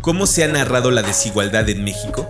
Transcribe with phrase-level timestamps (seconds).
[0.00, 2.28] ¿Cómo se ha narrado la desigualdad en México?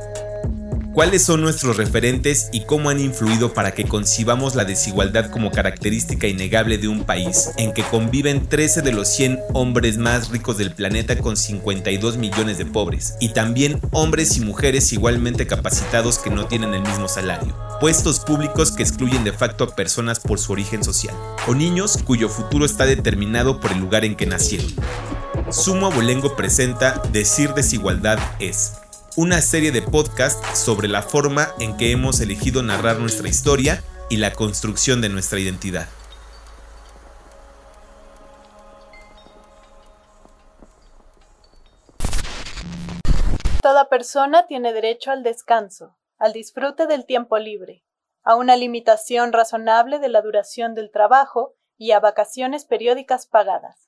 [0.98, 6.26] ¿Cuáles son nuestros referentes y cómo han influido para que concibamos la desigualdad como característica
[6.26, 10.72] innegable de un país en que conviven 13 de los 100 hombres más ricos del
[10.72, 16.46] planeta con 52 millones de pobres y también hombres y mujeres igualmente capacitados que no
[16.46, 17.54] tienen el mismo salario?
[17.80, 21.14] Puestos públicos que excluyen de facto a personas por su origen social
[21.46, 24.74] o niños cuyo futuro está determinado por el lugar en que nacieron.
[25.50, 28.78] Sumo Abolengo presenta Decir desigualdad es
[29.16, 34.18] una serie de podcasts sobre la forma en que hemos elegido narrar nuestra historia y
[34.18, 35.88] la construcción de nuestra identidad.
[43.62, 47.84] Toda persona tiene derecho al descanso, al disfrute del tiempo libre,
[48.22, 53.87] a una limitación razonable de la duración del trabajo y a vacaciones periódicas pagadas.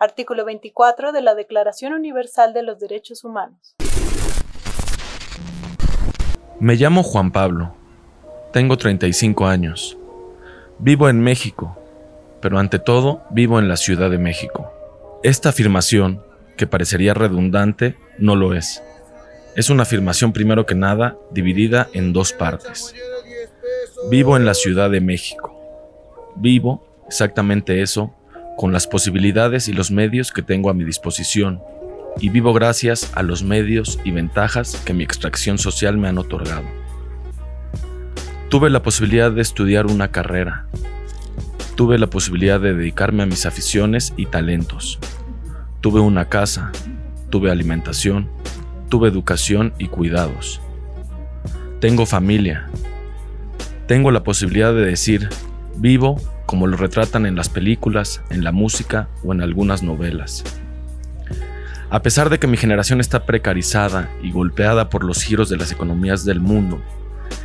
[0.00, 3.74] Artículo 24 de la Declaración Universal de los Derechos Humanos.
[6.60, 7.74] Me llamo Juan Pablo.
[8.52, 9.98] Tengo 35 años.
[10.78, 11.76] Vivo en México,
[12.40, 14.70] pero ante todo vivo en la Ciudad de México.
[15.24, 16.22] Esta afirmación,
[16.56, 18.80] que parecería redundante, no lo es.
[19.56, 22.94] Es una afirmación primero que nada dividida en dos partes.
[24.10, 25.60] Vivo en la Ciudad de México.
[26.36, 28.14] Vivo exactamente eso
[28.58, 31.62] con las posibilidades y los medios que tengo a mi disposición
[32.18, 36.64] y vivo gracias a los medios y ventajas que mi extracción social me han otorgado.
[38.48, 40.66] Tuve la posibilidad de estudiar una carrera.
[41.76, 44.98] Tuve la posibilidad de dedicarme a mis aficiones y talentos.
[45.80, 46.72] Tuve una casa,
[47.30, 48.28] tuve alimentación,
[48.88, 50.60] tuve educación y cuidados.
[51.78, 52.68] Tengo familia.
[53.86, 55.28] Tengo la posibilidad de decir,
[55.80, 60.44] vivo como lo retratan en las películas, en la música o en algunas novelas.
[61.90, 65.72] A pesar de que mi generación está precarizada y golpeada por los giros de las
[65.72, 66.80] economías del mundo,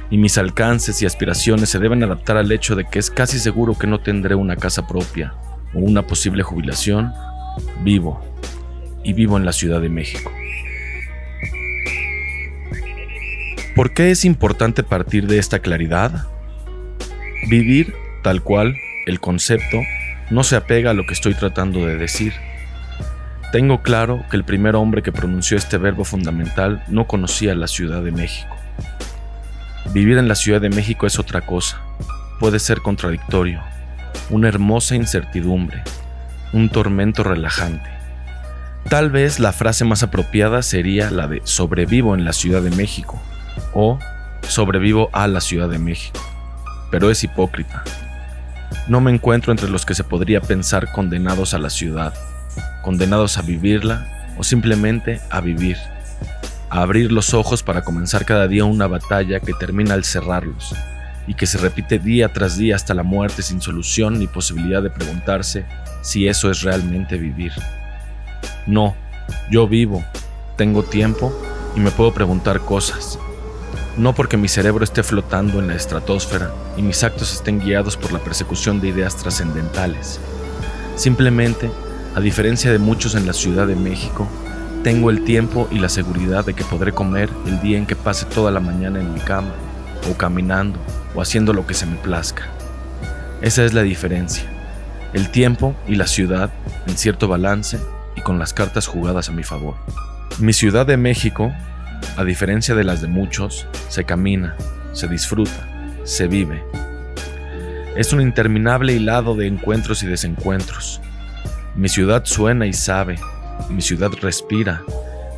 [0.10, 3.78] y mis alcances y aspiraciones se deben adaptar al hecho de que es casi seguro
[3.78, 5.34] que no tendré una casa propia
[5.74, 7.12] o una posible jubilación,
[7.84, 8.22] vivo,
[9.04, 10.32] y vivo en la Ciudad de México.
[13.76, 16.28] ¿Por qué es importante partir de esta claridad?
[17.50, 18.76] Vivir tal cual,
[19.06, 19.78] el concepto,
[20.32, 22.34] no se apega a lo que estoy tratando de decir
[23.54, 28.02] tengo claro que el primer hombre que pronunció este verbo fundamental no conocía la Ciudad
[28.02, 28.56] de México.
[29.94, 31.80] Vivir en la Ciudad de México es otra cosa.
[32.40, 33.62] Puede ser contradictorio,
[34.32, 35.84] una hermosa incertidumbre,
[36.52, 37.88] un tormento relajante.
[38.90, 43.22] Tal vez la frase más apropiada sería la de sobrevivo en la Ciudad de México
[43.76, 44.00] o
[44.48, 46.20] sobrevivo a la Ciudad de México,
[46.90, 47.84] pero es hipócrita.
[48.88, 52.14] No me encuentro entre los que se podría pensar condenados a la ciudad
[52.84, 54.08] condenados a vivirla
[54.38, 55.78] o simplemente a vivir,
[56.70, 60.76] a abrir los ojos para comenzar cada día una batalla que termina al cerrarlos
[61.26, 64.90] y que se repite día tras día hasta la muerte sin solución ni posibilidad de
[64.90, 65.66] preguntarse
[66.02, 67.54] si eso es realmente vivir.
[68.68, 68.96] No,
[69.50, 70.04] yo vivo,
[70.58, 71.34] tengo tiempo
[71.76, 73.18] y me puedo preguntar cosas.
[73.98, 78.12] No porque mi cerebro esté flotando en la estratosfera y mis actos estén guiados por
[78.12, 80.20] la persecución de ideas trascendentales.
[80.96, 81.70] Simplemente
[82.16, 84.28] a diferencia de muchos en la Ciudad de México,
[84.84, 88.26] tengo el tiempo y la seguridad de que podré comer el día en que pase
[88.26, 89.50] toda la mañana en mi cama,
[90.12, 90.78] o caminando,
[91.16, 92.44] o haciendo lo que se me plazca.
[93.42, 94.44] Esa es la diferencia.
[95.14, 96.52] El tiempo y la ciudad
[96.86, 97.80] en cierto balance
[98.16, 99.74] y con las cartas jugadas a mi favor.
[100.38, 101.52] Mi Ciudad de México,
[102.18, 104.56] a diferencia de las de muchos, se camina,
[104.92, 105.68] se disfruta,
[106.04, 106.64] se vive.
[107.96, 111.02] Es un interminable hilado de encuentros y desencuentros,
[111.76, 113.18] mi ciudad suena y sabe,
[113.70, 114.84] mi ciudad respira,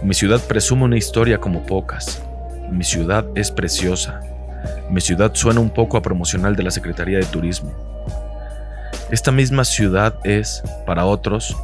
[0.03, 2.21] mi ciudad presume una historia como pocas,
[2.69, 4.19] mi ciudad es preciosa,
[4.89, 7.73] mi ciudad suena un poco a promocional de la Secretaría de Turismo.
[9.11, 11.55] Esta misma ciudad es, para otros,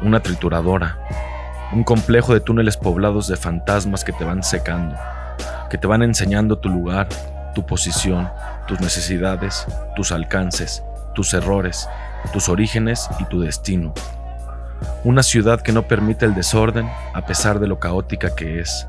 [0.00, 0.98] una trituradora,
[1.74, 4.96] un complejo de túneles poblados de fantasmas que te van secando,
[5.68, 7.08] que te van enseñando tu lugar,
[7.52, 8.30] tu posición,
[8.68, 9.66] tus necesidades,
[9.96, 10.84] tus alcances,
[11.14, 11.88] tus errores,
[12.32, 13.92] tus orígenes y tu destino.
[15.02, 18.86] Una ciudad que no permite el desorden a pesar de lo caótica que es.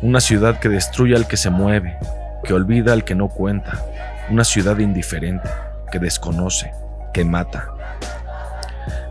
[0.00, 1.98] Una ciudad que destruye al que se mueve,
[2.42, 3.84] que olvida al que no cuenta.
[4.30, 5.48] Una ciudad indiferente,
[5.92, 6.72] que desconoce,
[7.12, 7.68] que mata.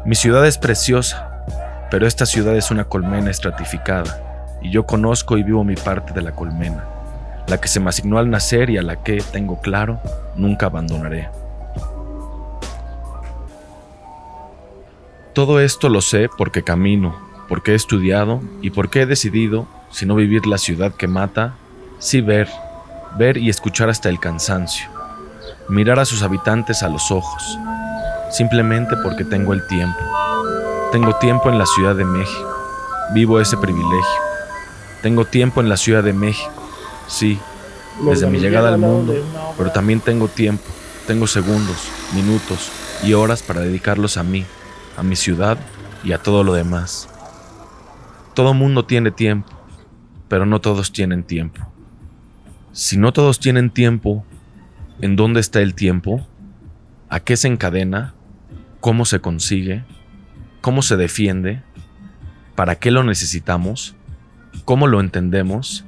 [0.04, 1.37] Mi ciudad es preciosa,
[1.90, 6.22] pero esta ciudad es una colmena estratificada, y yo conozco y vivo mi parte de
[6.22, 6.84] la colmena,
[7.48, 10.00] la que se me asignó al nacer y a la que, tengo claro,
[10.36, 11.30] nunca abandonaré.
[15.34, 17.16] Todo esto lo sé porque camino,
[17.48, 21.54] porque he estudiado y porque he decidido, si no vivir la ciudad que mata,
[22.00, 22.50] sí ver,
[23.18, 24.88] ver y escuchar hasta el cansancio,
[25.70, 27.58] mirar a sus habitantes a los ojos,
[28.32, 30.27] simplemente porque tengo el tiempo.
[30.92, 32.50] Tengo tiempo en la Ciudad de México,
[33.14, 34.22] vivo ese privilegio.
[35.02, 36.52] Tengo tiempo en la Ciudad de México,
[37.08, 37.38] sí,
[38.06, 39.14] desde mi llegada al mundo,
[39.58, 40.64] pero también tengo tiempo,
[41.06, 42.72] tengo segundos, minutos
[43.04, 44.46] y horas para dedicarlos a mí,
[44.96, 45.58] a mi ciudad
[46.06, 47.10] y a todo lo demás.
[48.34, 49.50] Todo mundo tiene tiempo,
[50.30, 51.68] pero no todos tienen tiempo.
[52.72, 54.24] Si no todos tienen tiempo,
[55.02, 56.26] ¿en dónde está el tiempo?
[57.10, 58.14] ¿A qué se encadena?
[58.80, 59.84] ¿Cómo se consigue?
[60.68, 61.62] ¿Cómo se defiende?
[62.54, 63.96] ¿Para qué lo necesitamos?
[64.66, 65.86] ¿Cómo lo entendemos?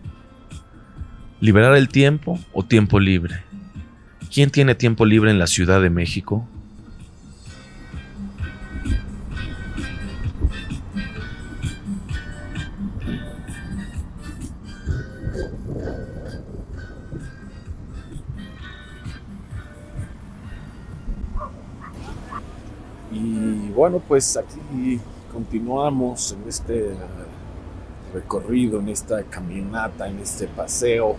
[1.42, 3.44] ¿Liberar el tiempo o tiempo libre?
[4.34, 6.48] ¿Quién tiene tiempo libre en la Ciudad de México?
[23.90, 25.02] Bueno, pues aquí
[25.34, 26.92] continuamos en este
[28.14, 31.16] recorrido, en esta caminata, en este paseo, eh,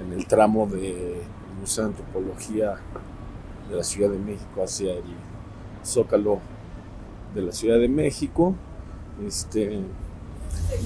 [0.00, 1.22] en el tramo de
[1.58, 2.76] Museo de Antropología
[3.68, 5.02] de la Ciudad de México hacia el
[5.84, 6.38] Zócalo
[7.34, 8.54] de la Ciudad de México.
[9.26, 9.80] Este,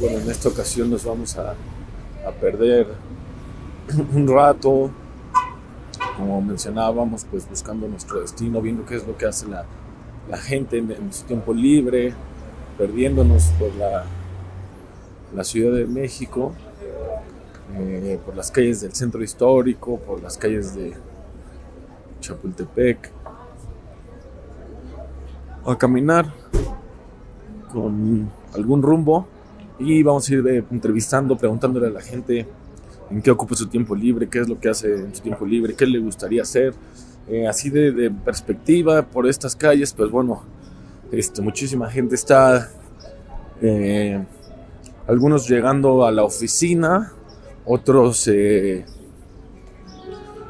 [0.01, 1.51] bueno, en esta ocasión nos vamos a,
[2.27, 2.87] a perder
[4.15, 4.91] un rato,
[6.19, 9.65] como mencionábamos, pues buscando nuestro destino, viendo qué es lo que hace la,
[10.37, 12.13] gente en, su tiempo libre,
[12.77, 14.05] perdiéndonos por la,
[15.35, 16.53] la Ciudad de México,
[17.77, 20.93] eh, por las calles del centro histórico, por las calles de
[22.21, 23.13] Chapultepec,
[25.65, 26.33] a caminar
[27.73, 29.27] con algún rumbo
[29.79, 32.47] y vamos a ir eh, entrevistando, preguntándole a la gente
[33.11, 35.75] en qué ocupa su tiempo libre, qué es lo que hace en su tiempo libre,
[35.75, 36.75] qué le gustaría hacer.
[37.29, 40.43] Eh, así de, perspectiva por estas calles, pues bueno,
[41.13, 42.71] este, muchísima gente está,
[43.61, 44.25] eh,
[45.07, 47.13] algunos llegando a la oficina,
[47.65, 48.87] otros eh,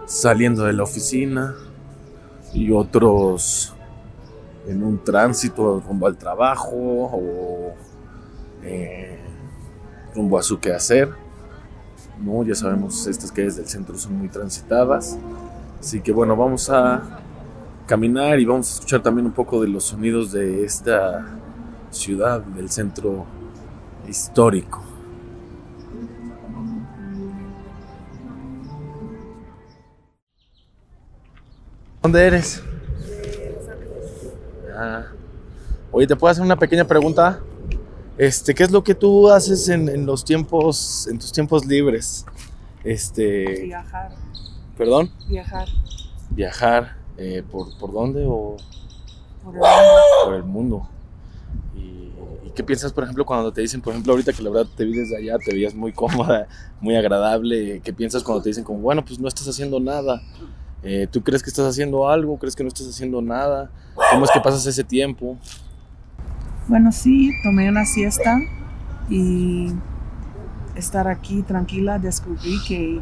[0.07, 1.57] saliendo de la oficina
[2.55, 3.75] y otros
[4.69, 7.75] en un tránsito rumbo al trabajo o
[10.15, 11.28] rumbo a su quehacer.
[12.23, 12.43] ¿No?
[12.45, 15.19] Ya sabemos, estas calles del centro son muy transitadas.
[15.81, 17.21] Así que bueno, vamos a
[17.87, 21.25] caminar y vamos a escuchar también un poco de los sonidos de esta
[21.91, 23.25] ciudad, del centro
[24.09, 24.83] histórico.
[32.03, 32.63] ¿Dónde eres?
[34.75, 35.07] Ah.
[35.91, 37.41] Oye, ¿te puedo hacer una pequeña pregunta?
[38.19, 42.27] Este, ¿qué es lo que tú haces en, en, los tiempos, en tus tiempos libres?
[42.83, 43.63] Este.
[43.63, 44.11] Viajar.
[44.77, 45.11] ¿Perdón?
[45.29, 45.69] Viajar.
[46.31, 46.97] Viajar.
[47.17, 48.57] Eh, ¿por, ¿por, dónde o
[49.45, 50.01] por el mundo?
[50.25, 50.89] Por el mundo.
[51.77, 52.11] Y,
[52.49, 54.85] ¿Y, qué piensas, por ejemplo, cuando te dicen, por ejemplo, ahorita que la verdad te
[54.85, 56.49] vi desde allá, te veías muy cómoda,
[56.81, 57.81] muy agradable?
[57.85, 60.21] ¿Qué piensas cuando te dicen como, bueno, pues no estás haciendo nada?
[60.83, 62.37] Eh, ¿Tú crees que estás haciendo algo?
[62.37, 63.71] ¿Crees que no estás haciendo nada?
[64.11, 65.37] ¿Cómo es que pasas ese tiempo?
[66.69, 68.39] Bueno, sí, tomé una siesta
[69.09, 69.73] y
[70.77, 73.01] estar aquí tranquila descubrí que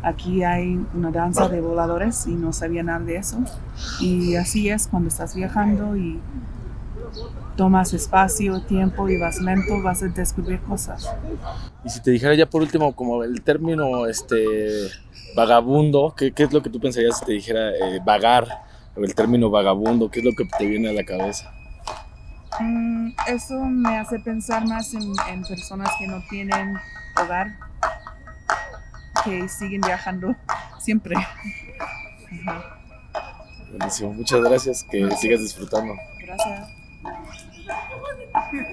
[0.00, 3.38] aquí hay una danza de voladores y no sabía nada de eso.
[4.00, 6.20] Y así es cuando estás viajando y
[7.56, 11.10] tomas espacio, tiempo y vas lento, vas a descubrir cosas.
[11.84, 14.88] Y si te dijera ya por último como el término este
[15.34, 18.46] vagabundo, ¿qué, qué es lo que tú pensarías si te dijera eh, vagar?
[18.94, 21.52] El término vagabundo, ¿qué es lo que te viene a la cabeza?
[22.58, 26.76] Mm, eso me hace pensar más en, en personas que no tienen
[27.16, 27.56] hogar
[29.24, 30.34] que siguen viajando
[30.80, 31.16] siempre.
[31.16, 32.76] Ajá.
[33.70, 35.94] Buenísimo, muchas gracias, que sigas disfrutando.
[36.18, 36.68] Gracias.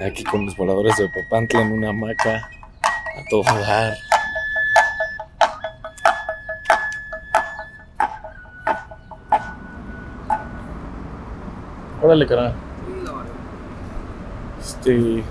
[0.03, 2.49] Aquí con los voladores de Papantla en una hamaca
[3.15, 3.95] a todo dar.
[12.01, 12.66] Órale, carnal.
[14.67, 15.23] Este.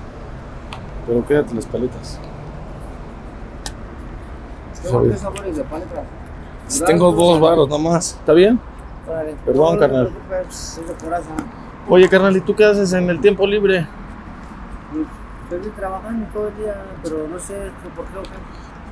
[1.06, 2.18] Pero quédate las paletas.
[4.82, 6.04] ¿Qué sabores de paletas?
[6.86, 8.14] Tengo dos varos nomás.
[8.18, 8.58] ¿Está bien?
[9.44, 10.10] Perdón, No, carnal.
[10.10, 11.94] no.
[11.94, 13.86] Oye, carnal, ¿y tú qué haces en el tiempo libre?
[15.50, 17.54] Estoy trabajando todo el día, pero no sé
[17.94, 18.28] por qué o qué.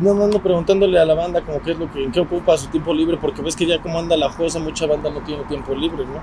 [0.00, 2.56] No, no ando preguntándole a la banda como qué es lo que, en qué ocupa
[2.56, 5.42] su tiempo libre, porque ves que ya como anda la cosa, mucha banda no tiene
[5.44, 6.20] tiempo libre, ¿no?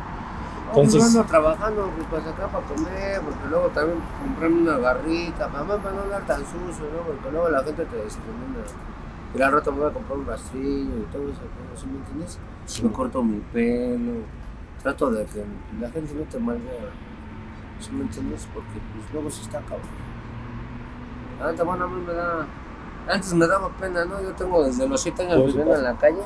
[0.76, 5.78] Entonces- ando trabajando pues, para sacar para comer, porque luego también comprarme una garrita, mamá
[5.78, 7.04] para no andar tan sucio, ¿no?
[7.08, 8.64] Porque luego la gente te discrimina.
[9.34, 11.42] Y al rato me voy a comprar un rastrillo y todo eso.
[11.76, 12.40] ¿Sí me entiendes?
[12.84, 14.24] Me corto mi pelo,
[14.82, 15.46] trato de que
[15.80, 16.90] la gente no te malvea.
[17.80, 18.48] ¿Sí me entiendes?
[18.54, 19.88] Porque pues luego se está acabando.
[21.44, 22.46] Antes, bueno, a mí me da...
[23.10, 24.22] Antes me daba pena, ¿no?
[24.22, 26.18] Yo tengo desde los 7 años Pues, viviendo en la calle.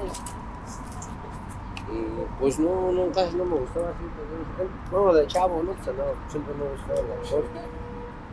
[1.92, 4.04] Y pues no, no, casi no me gustaba así.
[4.16, 5.72] pues, no, Bueno, de chavo, ¿no?
[5.74, 7.44] Pues, andaba- siempre me gustaba el alcohol.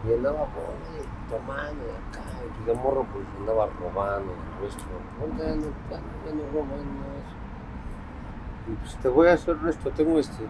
[0.09, 2.21] Y andaba pues, tomando acá.
[2.61, 4.85] Y de morro pues andaba robando el resto.
[5.21, 7.37] Ahorita ya no, ya no, eso.
[8.71, 9.91] Y pues te voy a hacer esto.
[9.91, 10.45] Tengo este.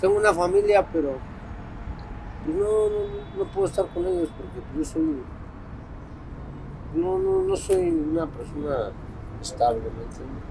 [0.00, 1.12] Tengo una familia, pero
[2.44, 5.22] pues, no, no, no puedo estar con ellos porque pues, yo soy.
[6.94, 8.90] No, no, no soy una persona
[9.40, 10.44] estable, ¿me entiendes?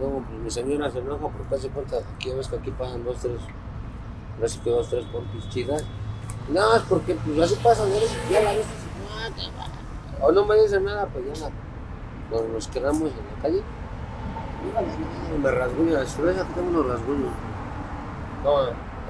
[0.00, 3.18] No, pues mi señora se enoja porque hace cuenta aquí ves que aquí pasan dos,
[3.18, 3.40] tres,
[4.40, 5.84] casi que dos, tres pompis chidas.
[6.48, 7.94] No, es porque pues así pasa, ¿no?
[8.30, 9.30] ya la ah,
[10.22, 11.50] o no me dicen nada, pues ya
[12.30, 13.62] nos, nos quedamos en la calle.
[14.74, 14.86] Nada,
[15.42, 17.32] me rasguño, la cerveza que tengo unos rasguños.
[18.44, 18.56] No,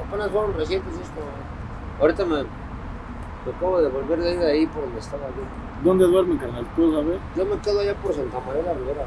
[0.06, 1.20] apenas fueron recientes esto.
[2.00, 5.42] Ahorita me, me acabo de volver de ahí por donde estaba yo.
[5.84, 6.66] ¿Dónde duermen, carnal?
[6.76, 7.18] ¿Puedo saber?
[7.36, 9.06] Yo me quedo allá por Santa María la Rivera.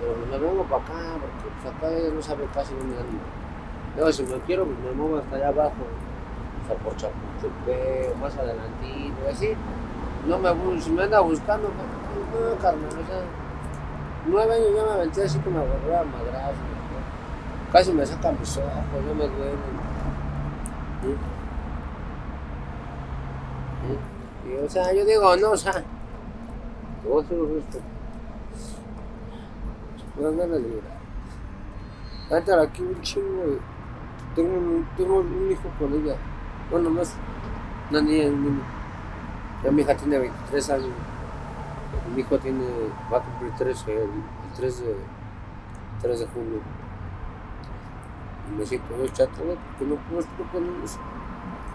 [0.00, 3.18] Pero me vengo para acá, porque pues, acá ella no sabe casi dónde ando.
[3.96, 5.84] Luego, si me quiero, pues me muevo hasta allá abajo.
[6.62, 9.54] O sea, por Chapultepec, más adelantito, así.
[10.26, 11.86] No me si me anda buscando, pues,
[12.32, 13.22] no, carnal, o sea.
[14.26, 16.54] Nueve años ya me aventé así que me agarré a madrazo.
[17.72, 18.70] Casi me sacan mis ojos,
[19.06, 19.58] no me duelen.
[24.46, 27.89] Y, o sea, yo digo, no, o sea, te voy a.
[30.20, 30.98] Dan ganas de llorar.
[32.30, 33.58] Ahorita aquí un chingo de...
[34.34, 36.16] Tengo un, tengo un hijo con ella.
[36.70, 37.14] Bueno, más
[37.90, 38.62] una niña y un niño.
[39.64, 40.90] Ya mi hija tiene 23 años.
[42.14, 42.64] Mi hijo tiene,
[43.12, 44.08] va a cumplir 13 el, el
[44.56, 44.96] 3, de,
[46.02, 46.60] 3 de junio.
[48.48, 50.98] Y me siento muy chato, porque no puedo estar con ellos.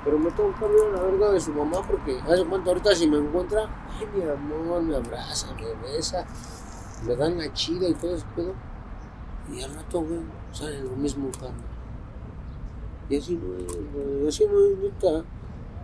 [0.06, 3.08] Pero me tengo que a la verga de su mamá porque hace cuenta ahorita si
[3.08, 3.68] me encuentra,
[4.00, 6.24] ay mi amor, me abraza, me besa,
[7.06, 8.54] me dan la chida y todo ese pedo.
[9.52, 10.20] Y al rato, güey,
[10.52, 11.64] sale lo mismo carne.
[13.10, 15.24] Y así no es, güey, así no es, neta.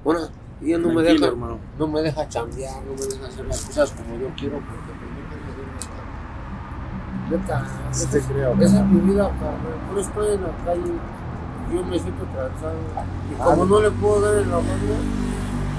[0.03, 0.21] Bueno,
[0.61, 1.59] y ella no me deja, hermano.
[1.77, 5.11] no me deja chambear, no me deja hacer las cosas como yo quiero porque pues,
[5.11, 5.21] me
[7.37, 8.91] deja Neta, Sí te es- creo, esa es carnal.
[8.93, 9.77] mi vida, carnal.
[9.93, 10.93] Yo estoy en la calle,
[11.73, 12.73] yo me siento cansado.
[13.31, 14.95] Y como no le puedo dar en la mano,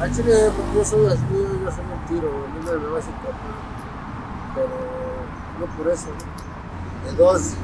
[0.01, 0.33] al chile,
[0.75, 3.31] yo soy así, yo soy un tiro, a mí nadie me va a papá.
[4.55, 5.02] Pero
[5.61, 6.09] no por eso.
[7.05, 7.55] De dos,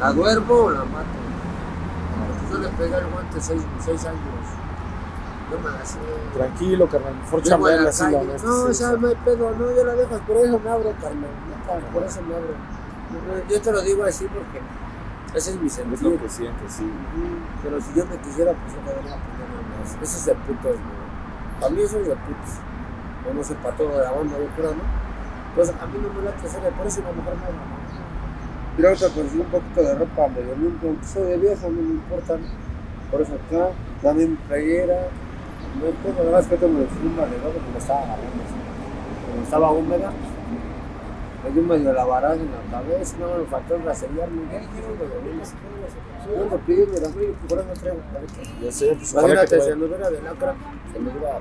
[0.00, 1.20] la duermo o la mato.
[2.50, 4.20] Yo le pegué el guante seis, seis años.
[5.50, 5.98] No me la sé.
[6.34, 7.14] Tranquilo, carnal.
[7.14, 9.84] Mejor Llego a chambearle la así la No, o sea, no hay pedo, no, yo
[9.84, 11.30] la dejo, por eso me abro, carnal.
[11.92, 12.54] Por eso me abro.
[13.48, 14.60] Yo te lo digo así porque
[15.36, 16.10] ese es mi Es sentido.
[16.10, 16.90] lo que sientes, sí.
[17.62, 19.48] Pero si yo me quisiera, pues yo me daría poner
[19.80, 19.92] más.
[20.02, 21.60] Eso es de putos, güey.
[21.60, 22.52] Para mí eso es de putos.
[23.30, 25.01] O no sé, para toda la banda, yo creo, ¿no?
[25.54, 27.64] Pues a mí no me late hacer, eso la mujer me ama.
[28.76, 31.92] Pero ahorita conseguí un poquito de ropa medio limpia, aunque soy de viejo, no me
[32.00, 32.36] importa.
[32.38, 32.46] ¿no?
[33.10, 33.68] Por eso acá,
[34.02, 35.08] también mi playera.
[35.78, 38.42] No la verdad es que tengo el fuma de lodo que me estaba agarrando.
[39.30, 40.10] Como estaba húmeda,
[41.44, 44.42] me dio medio la baraja en la cabeza, no me faltó rasellarme.
[44.52, 45.42] Ya dijeron de venir.
[46.24, 48.32] Yo ando pidiendo la frío, por eso traigo careta.
[48.62, 50.54] Ya sé, pues que Imagínate, te si vaya- anduviera de lacra,
[50.92, 51.40] se me hubiera.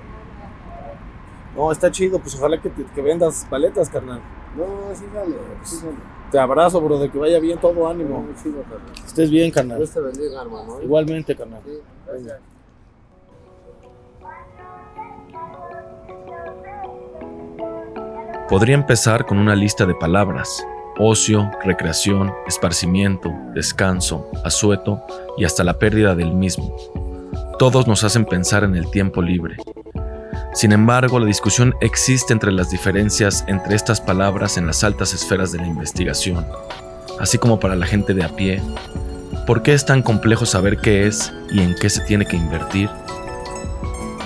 [1.55, 4.21] No, está chido, pues ojalá que, te- que vendas paletas, carnal.
[4.55, 4.65] No,
[4.95, 5.93] sí sale, sí sale.
[6.31, 8.25] Te abrazo, bro, de que vaya bien todo ánimo.
[8.27, 8.93] No, chido, carnal.
[8.95, 9.77] Que estés bien, carnal.
[9.77, 10.79] Dios te bendiga, hermano.
[10.79, 10.83] ¿eh?
[10.85, 11.61] Igualmente, carnal.
[11.65, 11.71] Sí,
[12.07, 12.39] gracias.
[18.49, 20.65] Podría empezar con una lista de palabras.
[20.99, 25.01] Ocio, recreación, esparcimiento, descanso, asueto
[25.37, 26.75] y hasta la pérdida del mismo.
[27.57, 29.55] Todos nos hacen pensar en el tiempo libre.
[30.53, 35.53] Sin embargo, la discusión existe entre las diferencias entre estas palabras en las altas esferas
[35.53, 36.45] de la investigación,
[37.19, 38.61] así como para la gente de a pie.
[39.47, 42.89] ¿Por qué es tan complejo saber qué es y en qué se tiene que invertir?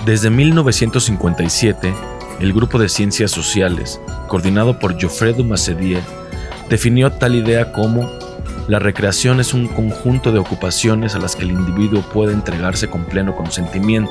[0.04, 1.94] Desde 1957,
[2.40, 6.02] el Grupo de Ciencias Sociales, coordinado por Geoffrey Dumasedier,
[6.68, 8.10] definió tal idea como
[8.66, 13.04] la recreación es un conjunto de ocupaciones a las que el individuo puede entregarse con
[13.04, 14.10] pleno consentimiento,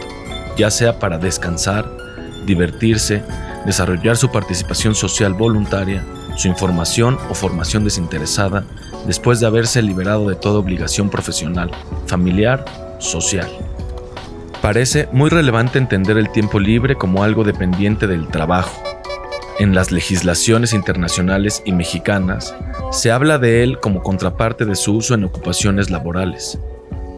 [0.56, 2.05] ya sea para descansar,
[2.46, 3.24] divertirse,
[3.66, 6.04] desarrollar su participación social voluntaria,
[6.36, 8.66] su información o formación desinteresada,
[9.08, 11.72] después de haberse liberado de toda obligación profesional,
[12.08, 12.66] familiar,
[13.00, 13.50] social.
[14.62, 18.82] Parece muy relevante entender el tiempo libre como algo dependiente del trabajo.
[19.60, 22.56] En las legislaciones internacionales y mexicanas
[22.92, 26.60] se habla de él como contraparte de su uso en ocupaciones laborales,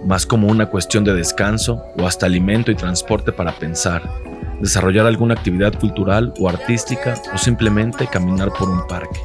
[0.05, 4.03] más como una cuestión de descanso o hasta alimento y transporte para pensar,
[4.59, 9.19] desarrollar alguna actividad cultural o artística o simplemente caminar por un parque.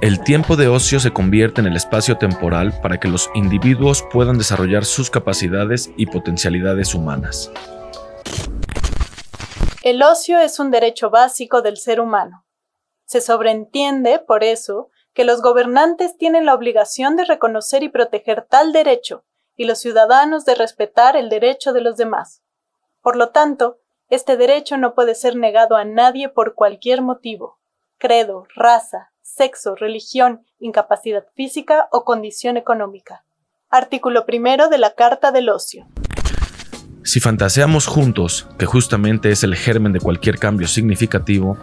[0.00, 4.36] El tiempo de ocio se convierte en el espacio temporal para que los individuos puedan
[4.36, 7.50] desarrollar sus capacidades y potencialidades humanas.
[9.82, 12.44] El ocio es un derecho básico del ser humano.
[13.06, 18.72] Se sobreentiende, por eso, que los gobernantes tienen la obligación de reconocer y proteger tal
[18.72, 19.24] derecho,
[19.56, 22.43] y los ciudadanos de respetar el derecho de los demás.
[23.04, 23.76] Por lo tanto,
[24.08, 27.58] este derecho no puede ser negado a nadie por cualquier motivo,
[27.98, 33.26] credo, raza, sexo, religión, incapacidad física o condición económica.
[33.68, 35.86] Artículo primero de la Carta del Ocio.
[37.02, 41.58] Si fantaseamos juntos, que justamente es el germen de cualquier cambio significativo,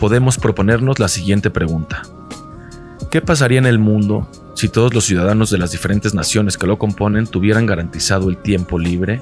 [0.00, 2.02] podemos proponernos la siguiente pregunta.
[3.08, 6.76] ¿Qué pasaría en el mundo si todos los ciudadanos de las diferentes naciones que lo
[6.76, 9.20] componen tuvieran garantizado el tiempo libre?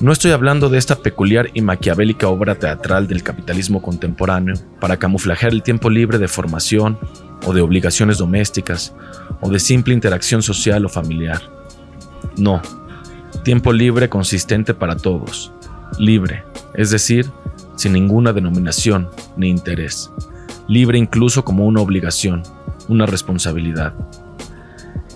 [0.00, 5.52] No estoy hablando de esta peculiar y maquiavélica obra teatral del capitalismo contemporáneo para camuflajear
[5.52, 6.96] el tiempo libre de formación
[7.44, 8.94] o de obligaciones domésticas
[9.40, 11.42] o de simple interacción social o familiar.
[12.36, 12.62] No,
[13.42, 15.52] tiempo libre consistente para todos,
[15.98, 17.28] libre, es decir,
[17.74, 20.12] sin ninguna denominación ni interés,
[20.68, 22.44] libre incluso como una obligación,
[22.86, 23.94] una responsabilidad.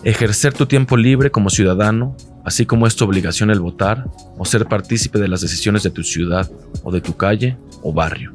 [0.02, 4.66] Ejercer tu tiempo libre como ciudadano así como es tu obligación el votar o ser
[4.66, 6.50] partícipe de las decisiones de tu ciudad
[6.82, 8.32] o de tu calle o barrio.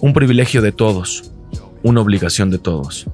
[0.00, 1.30] Un privilegio de todos,
[1.82, 3.06] una obligación de todos.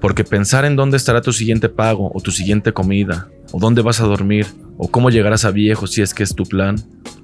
[0.00, 4.00] Porque pensar en dónde estará tu siguiente pago o tu siguiente comida, o dónde vas
[4.00, 4.46] a dormir,
[4.76, 6.76] o cómo llegarás a viejo si es que es tu plan,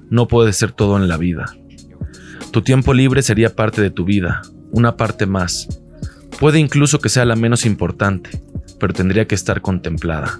[0.09, 1.55] no puede ser todo en la vida.
[2.51, 4.41] Tu tiempo libre sería parte de tu vida,
[4.71, 5.67] una parte más.
[6.39, 8.41] Puede incluso que sea la menos importante,
[8.79, 10.39] pero tendría que estar contemplada.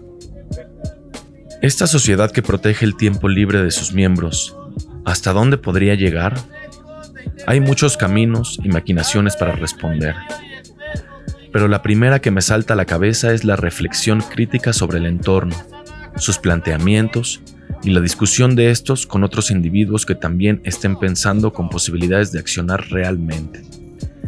[1.64, 4.54] Esta sociedad que protege el tiempo libre de sus miembros,
[5.06, 6.38] ¿hasta dónde podría llegar?
[7.48, 10.14] Hay muchos caminos y maquinaciones para responder.
[11.54, 15.06] Pero la primera que me salta a la cabeza es la reflexión crítica sobre el
[15.06, 15.56] entorno,
[16.18, 17.40] sus planteamientos
[17.82, 22.40] y la discusión de estos con otros individuos que también estén pensando con posibilidades de
[22.40, 23.64] accionar realmente.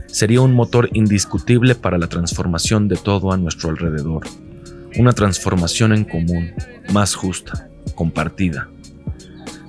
[0.07, 4.23] Sería un motor indiscutible para la transformación de todo a nuestro alrededor
[4.97, 6.53] una transformación en común,
[6.91, 8.69] más justa, compartida.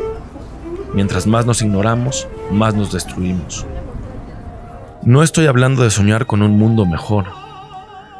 [0.92, 3.66] Mientras más nos ignoramos, más nos destruimos.
[5.02, 7.26] No estoy hablando de soñar con un mundo mejor.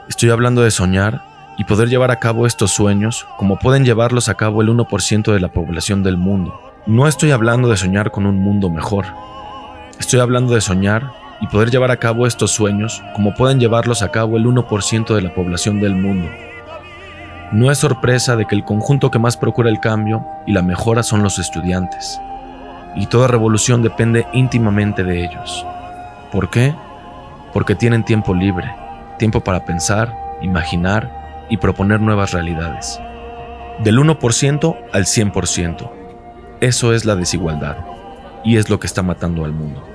[0.08, 1.24] Estoy hablando de soñar
[1.58, 5.40] y poder llevar a cabo estos sueños como pueden llevarlos a cabo el 1% de
[5.40, 6.60] la población del mundo.
[6.86, 9.06] No estoy hablando de soñar con un mundo mejor.
[9.98, 14.10] Estoy hablando de soñar y poder llevar a cabo estos sueños como pueden llevarlos a
[14.10, 16.28] cabo el 1% de la población del mundo.
[17.52, 21.02] No es sorpresa de que el conjunto que más procura el cambio y la mejora
[21.02, 22.20] son los estudiantes,
[22.96, 25.64] y toda revolución depende íntimamente de ellos.
[26.32, 26.74] ¿Por qué?
[27.56, 28.70] porque tienen tiempo libre,
[29.18, 33.00] tiempo para pensar, imaginar y proponer nuevas realidades.
[33.82, 35.90] Del 1% al 100%.
[36.60, 37.78] Eso es la desigualdad
[38.44, 39.85] y es lo que está matando al mundo.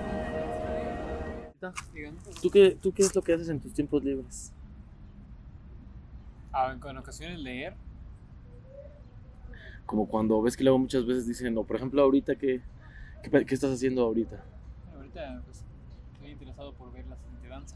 [2.42, 4.54] ¿Tú qué, ¿Tú qué es lo que haces en tus tiempos libres?
[6.54, 7.74] Ah, en ocasiones leer.
[9.86, 12.62] Como cuando ves que luego muchas veces dicen, o por ejemplo ahorita, ¿qué,
[13.24, 14.44] qué, qué estás haciendo ahorita?
[14.96, 15.64] Ahorita pues,
[16.14, 17.76] estoy interesado por ver las de danza.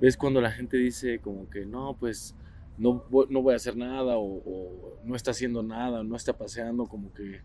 [0.00, 2.34] ¿Ves cuando la gente dice como que no, pues
[2.76, 6.32] no, voy- no voy a hacer nada o, o no está haciendo nada, no está
[6.36, 7.40] paseando, como que,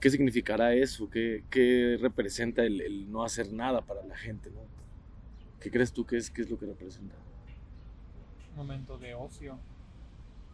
[0.00, 1.08] ¿qué significará eso?
[1.10, 4.50] ¿Qué, qué representa el, el no hacer nada para la gente?
[4.50, 4.60] ¿no?
[5.62, 7.14] ¿Qué crees tú que es, qué es lo que representa?
[8.50, 9.58] Un momento de ocio.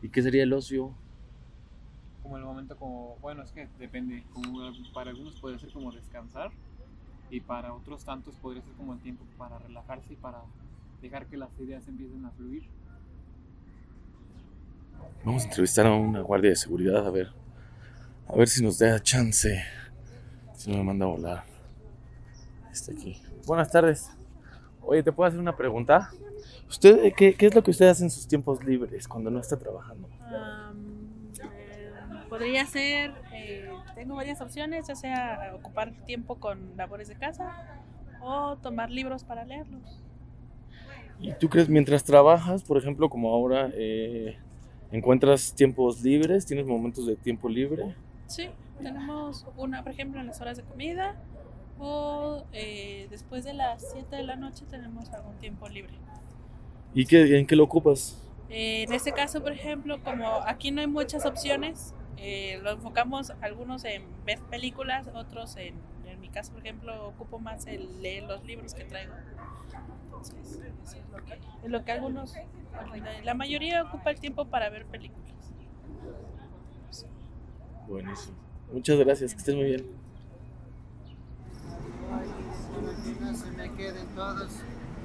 [0.03, 0.94] ¿Y qué sería el ocio?
[2.23, 4.25] Como el momento como, bueno, es que depende.
[4.33, 4.61] Como
[4.92, 6.51] para algunos puede ser como descansar.
[7.31, 10.42] Y para otros tantos podría ser como el tiempo para relajarse y para
[11.01, 12.64] dejar que las ideas empiecen a fluir.
[15.25, 17.33] Vamos a entrevistar a una guardia de seguridad, a ver.
[18.27, 19.62] A ver si nos da chance.
[20.55, 21.44] Si no me manda a volar.
[22.71, 23.21] Está aquí.
[23.47, 24.17] Buenas tardes.
[24.90, 26.11] Oye, ¿te puedo hacer una pregunta?
[26.66, 29.59] ¿Usted qué, qué es lo que usted hace en sus tiempos libres cuando no está
[29.59, 30.09] trabajando?
[31.42, 31.90] Eh,
[32.31, 37.53] podría ser, eh, tengo varias opciones, ya sea ocupar tiempo con labores de casa
[38.22, 40.01] o tomar libros para leerlos.
[41.20, 44.38] ¿Y tú crees mientras trabajas, por ejemplo, como ahora, eh,
[44.90, 46.46] encuentras tiempos libres?
[46.46, 47.94] ¿Tienes momentos de tiempo libre?
[48.27, 48.48] Sí,
[48.81, 51.14] tenemos una, por ejemplo, en las horas de comida
[51.78, 55.94] o eh, después de las 7 de la noche tenemos algún tiempo libre.
[56.94, 58.18] ¿Y qué, en qué lo ocupas?
[58.50, 63.32] Eh, en este caso, por ejemplo, como aquí no hay muchas opciones, eh, lo enfocamos
[63.40, 65.74] algunos en ver películas, otros en,
[66.06, 69.12] en mi caso, por ejemplo, ocupo más el leer los libros que traigo.
[70.04, 72.34] Entonces, eso es lo que, es lo que algunos,
[73.22, 75.28] la mayoría ocupa el tiempo para ver películas.
[77.86, 78.36] Buenísimo.
[78.72, 79.97] Muchas gracias, que estés muy bien.
[83.28, 84.48] No se me queden todos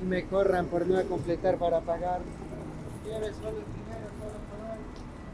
[0.02, 2.22] y me corran por no completar para pagar.
[3.04, 4.80] ¿Quieres solo el dinero solo por hoy?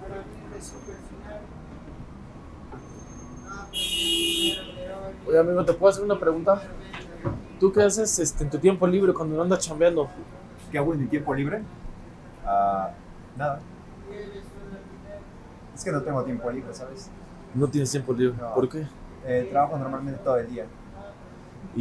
[0.02, 1.42] Para mí es super final.
[3.46, 5.14] No, pues, de hoy.
[5.28, 6.62] Oye, amigo, ¿te puedo hacer una pregunta?
[7.60, 10.10] ¿Tú qué haces este, en tu tiempo libre cuando no andas chambeando?
[10.72, 11.62] ¿Qué hago en mi tiempo libre?
[12.46, 12.92] Ah,
[13.38, 13.60] nada.
[15.76, 17.10] Es que no tengo tiempo libre, ¿sabes?
[17.54, 18.36] No tienes tiempo libre.
[18.40, 18.54] No.
[18.54, 18.88] ¿Por qué?
[19.26, 20.66] Eh, trabajo normalmente todo el día.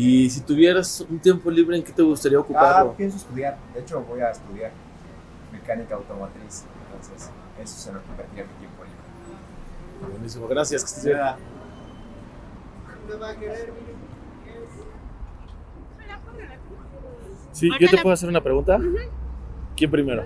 [0.00, 2.94] Y si tuvieras un tiempo libre, ¿en qué te gustaría Ah, ocuparlo?
[2.94, 3.58] pienso estudiar.
[3.74, 4.70] De hecho, voy a estudiar
[5.52, 6.64] mecánica automotriz.
[6.86, 7.30] Entonces,
[7.60, 10.12] eso se lo convertiría en mi tiempo libre.
[10.12, 11.16] Buenísimo, gracias, que estés.
[17.52, 18.78] Sí, yo te puedo hacer una pregunta.
[19.76, 20.24] ¿Quién primero?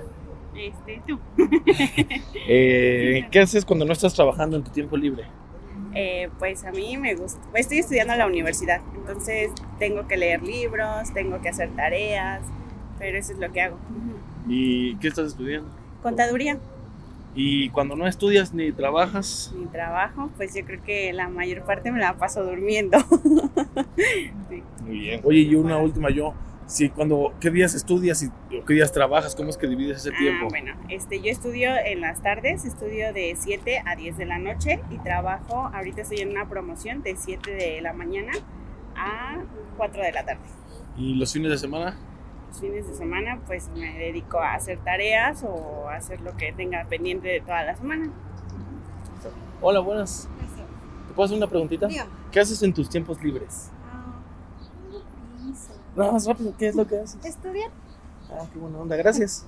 [0.55, 1.19] Este, tú.
[2.47, 5.25] Eh, ¿Qué haces cuando no estás trabajando en tu tiempo libre?
[5.95, 7.41] Eh, pues a mí me gusta.
[7.51, 12.41] pues, estoy estudiando en la universidad, entonces tengo que leer libros, tengo que hacer tareas,
[12.99, 13.77] pero eso es lo que hago.
[14.49, 15.69] ¿Y qué estás estudiando?
[16.03, 16.59] Contaduría,
[17.35, 19.53] ¿Y cuando no estudias ni trabajas?
[19.57, 22.99] mi trabajo, pues yo creo que la mayor parte me la paso durmiendo.
[24.49, 24.63] Sí.
[24.85, 25.21] Muy bien.
[25.25, 26.35] Oye, y una última yo.
[26.73, 29.37] Sí, cuando, ¿Qué días estudias y o qué días trabajas?
[29.37, 30.47] ¿Cómo es que divides ese tiempo?
[30.47, 34.39] Ah, bueno, este, yo estudio en las tardes, estudio de 7 a 10 de la
[34.39, 38.33] noche y trabajo, ahorita estoy en una promoción de 7 de la mañana
[38.97, 39.43] a
[39.77, 40.41] 4 de la tarde.
[40.97, 41.95] ¿Y los fines de semana?
[42.49, 46.55] Los fines de semana pues me dedico a hacer tareas o a hacer lo que
[46.55, 48.11] tenga pendiente de toda la semana.
[49.61, 50.27] Hola, buenas.
[51.09, 51.87] ¿Te puedo hacer una preguntita?
[52.31, 53.71] ¿Qué haces en tus tiempos libres?
[55.95, 57.23] No, más rápido, ¿qué es lo que haces?
[57.25, 57.71] Estudiar.
[58.31, 59.45] Ah, qué buena onda, gracias.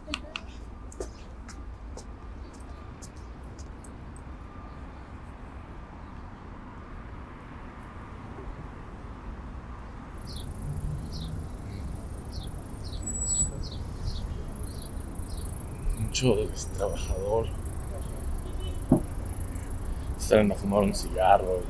[15.98, 16.36] Mucho
[16.76, 17.46] trabajador.
[20.18, 21.62] Salen a fumar un cigarro,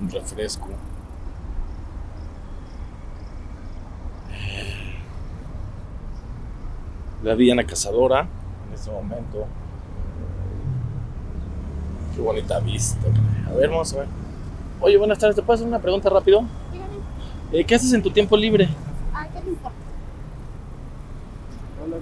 [0.00, 0.68] un refresco.
[7.22, 8.26] La Diana Cazadora
[8.66, 9.46] en este momento.
[12.14, 13.06] Qué bonita vista.
[13.48, 14.08] A ver, vamos a ver.
[14.80, 15.36] Oye, buenas tardes.
[15.36, 16.44] ¿Te puedo hacer una pregunta rápido?
[17.52, 18.68] Eh, ¿Qué haces en tu tiempo libre?
[19.12, 19.76] Ah, ¿qué me importa?
[21.84, 21.96] Hola,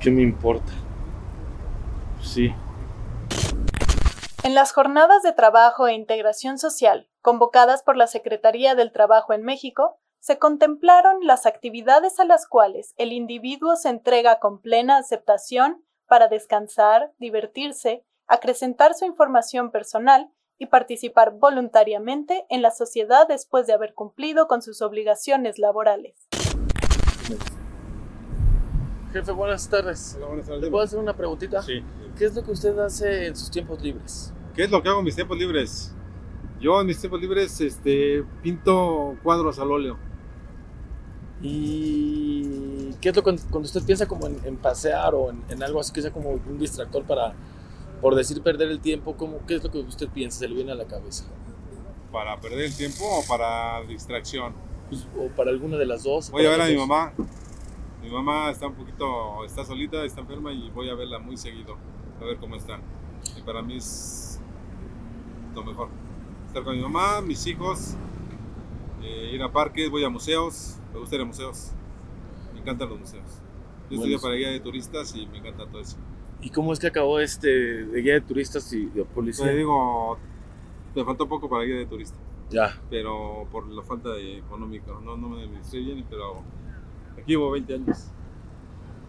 [0.00, 0.72] ¿Qué me importa?
[2.22, 2.54] Sí.
[4.42, 9.42] En las jornadas de trabajo e integración social, convocadas por la Secretaría del Trabajo en
[9.42, 15.82] México, se contemplaron las actividades a las cuales el individuo se entrega con plena aceptación
[16.06, 23.72] para descansar, divertirse, acrecentar su información personal y participar voluntariamente en la sociedad después de
[23.72, 26.28] haber cumplido con sus obligaciones laborales.
[29.12, 30.14] Jefe, buenas tardes.
[30.16, 30.62] Hola, buenas tardes.
[30.62, 31.62] ¿Le puedo hacer una preguntita?
[31.62, 31.82] Sí.
[32.16, 34.34] ¿Qué es lo que usted hace en sus tiempos libres?
[34.54, 35.94] ¿Qué es lo que hago en mis tiempos libres?
[36.60, 39.96] Yo en mis tiempos libres este, pinto cuadros al óleo.
[41.42, 45.62] ¿Y qué es lo que cuando usted piensa como en, en pasear o en, en
[45.62, 47.32] algo así que sea como un distractor para,
[48.02, 49.16] por decir, perder el tiempo?
[49.16, 50.40] ¿cómo, ¿Qué es lo que usted piensa?
[50.40, 51.24] ¿Se le viene a la cabeza?
[52.12, 54.52] ¿Para perder el tiempo o para distracción?
[54.90, 56.30] Pues, o para alguna de las dos.
[56.30, 57.14] Voy a ver a mi mamá.
[58.02, 61.76] Mi mamá está un poquito, está solita, está enferma y voy a verla muy seguido,
[62.20, 62.80] a ver cómo está.
[63.38, 64.40] Y para mí es
[65.54, 65.88] lo mejor.
[66.50, 67.94] Estar con mi mamá, mis hijos,
[69.04, 71.70] eh, ir a parques, voy a museos, me gusta ir a museos.
[72.52, 73.22] Me encantan los museos.
[73.22, 74.20] Yo estudié Buenísimo.
[74.22, 75.96] para guía de turistas y me encanta todo eso.
[76.40, 79.46] ¿Y cómo es que acabó este de guía de turistas y de policía?
[79.46, 80.18] Te digo,
[80.96, 82.16] me faltó poco para guía de turista.
[82.50, 82.80] Ya.
[82.90, 86.42] Pero por la falta de económico, no, no me administré bien, pero
[87.12, 88.08] aquí llevo 20 años.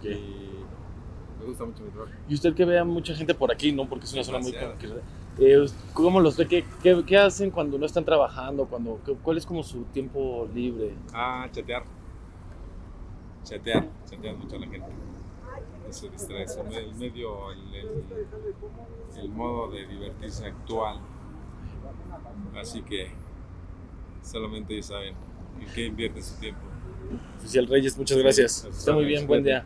[0.03, 0.09] Y
[1.39, 2.13] me gusta mucho mi trabajo.
[2.29, 3.89] Y usted que vea mucha gente por aquí, ¿no?
[3.89, 4.53] Porque es una zona muy.
[5.39, 6.47] Eh, ¿Cómo los ve?
[6.47, 8.65] ¿Qué, qué, qué hacen cuando no están trabajando?
[8.65, 10.93] Cuando, ¿Cuál es como su tiempo libre?
[11.13, 11.83] Ah, chatear.
[13.43, 14.87] Chatear, chatear mucho a la gente.
[15.89, 18.03] Eso distrae, el medio, el, el-
[19.19, 20.99] el modo de divertirse actual.
[22.55, 23.11] Así que
[24.23, 25.15] solamente ellos saben
[25.59, 26.61] en qué invierten su tiempo.
[27.39, 28.63] Oficial Reyes, muchas gracias.
[28.65, 29.65] Está muy bien, buen día.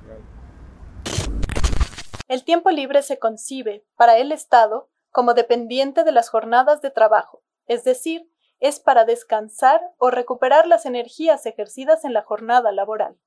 [2.27, 7.41] El tiempo libre se concibe, para el Estado, como dependiente de las jornadas de trabajo,
[7.67, 13.17] es decir, es para descansar o recuperar las energías ejercidas en la jornada laboral.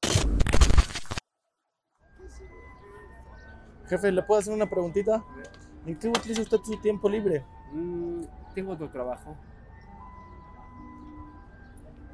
[3.87, 5.24] Jefe, ¿le puedo hacer una preguntita?
[5.87, 7.42] ¿En qué utiliza usted su tiempo libre?
[7.72, 8.20] Mm,
[8.55, 9.35] tengo otro trabajo.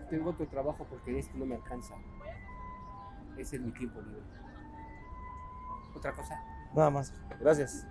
[0.08, 1.96] Tengo otro trabajo porque este no me alcanza.
[3.36, 4.22] Ese es mi tiempo libre.
[5.96, 6.40] ¿Otra cosa?
[6.72, 7.12] Nada más.
[7.40, 7.84] Gracias.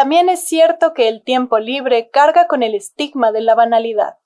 [0.00, 4.16] También es cierto que el tiempo libre carga con el estigma de la banalidad.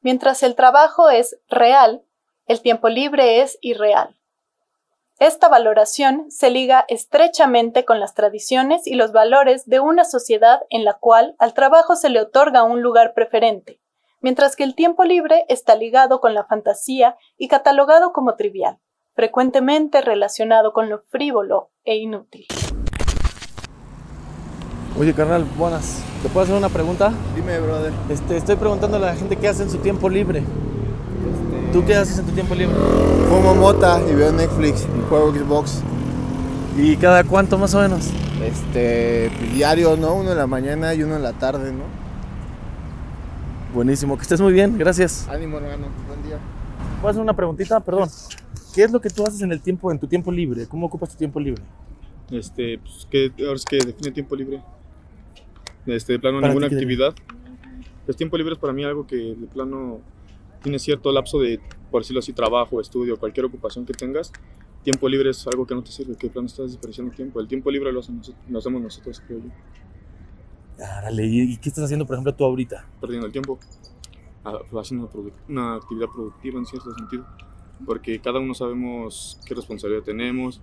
[0.00, 2.02] Mientras el trabajo es real,
[2.46, 4.18] el tiempo libre es irreal.
[5.18, 10.86] Esta valoración se liga estrechamente con las tradiciones y los valores de una sociedad en
[10.86, 13.78] la cual al trabajo se le otorga un lugar preferente,
[14.22, 18.78] mientras que el tiempo libre está ligado con la fantasía y catalogado como trivial,
[19.12, 22.46] frecuentemente relacionado con lo frívolo e inútil.
[25.00, 26.02] Oye, carnal, buenas.
[26.22, 27.10] ¿Te puedo hacer una pregunta?
[27.34, 27.90] Dime, brother.
[28.10, 30.42] Este, estoy preguntando a la gente qué hace en su tiempo libre.
[31.72, 32.76] ¿Tú qué haces en tu tiempo libre?
[33.30, 35.80] Fumo mota y veo Netflix y juego Xbox.
[36.76, 38.10] ¿Y cada cuánto más o menos?
[38.44, 40.16] Este, diario, ¿no?
[40.16, 41.84] Uno en la mañana y uno en la tarde, ¿no?
[43.72, 45.26] Buenísimo, que estés muy bien, gracias.
[45.30, 45.86] Ánimo, hermano.
[46.08, 46.36] Buen día.
[47.00, 47.80] ¿Puedo hacer una preguntita?
[47.80, 48.10] Perdón.
[48.74, 50.66] ¿Qué es lo que tú haces en el tiempo, en tu tiempo libre?
[50.66, 51.62] ¿Cómo ocupas tu tiempo libre?
[52.30, 54.60] Este, pues, que ahora es que define tiempo libre.
[55.90, 57.14] Este, de plano, ninguna ti, ¿qué actividad.
[58.06, 60.00] El tiempo libre es para mí algo que de plano
[60.62, 64.32] tiene cierto lapso de, por decirlo así, trabajo, estudio, cualquier ocupación que tengas.
[64.82, 67.40] Tiempo libre es algo que no te sirve, que de plano estás desperdiciando tiempo.
[67.40, 69.50] El tiempo libre lo hacemos, lo hacemos nosotros, creo yo.
[71.22, 72.86] ¿y y qué estás haciendo, por ejemplo, tú ahorita?
[73.00, 73.58] Perdiendo el tiempo,
[74.44, 77.26] ah, haciendo una, produ- una actividad productiva en cierto sentido.
[77.84, 80.60] Porque cada uno sabemos qué responsabilidad tenemos,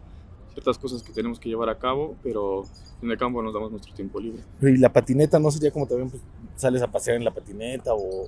[0.58, 2.64] ciertas cosas que tenemos que llevar a cabo, pero
[3.04, 4.42] en el campo nos damos nuestro tiempo libre.
[4.60, 6.24] ¿Y la patineta no sería como también pues,
[6.56, 8.28] sales a pasear en la patineta o, o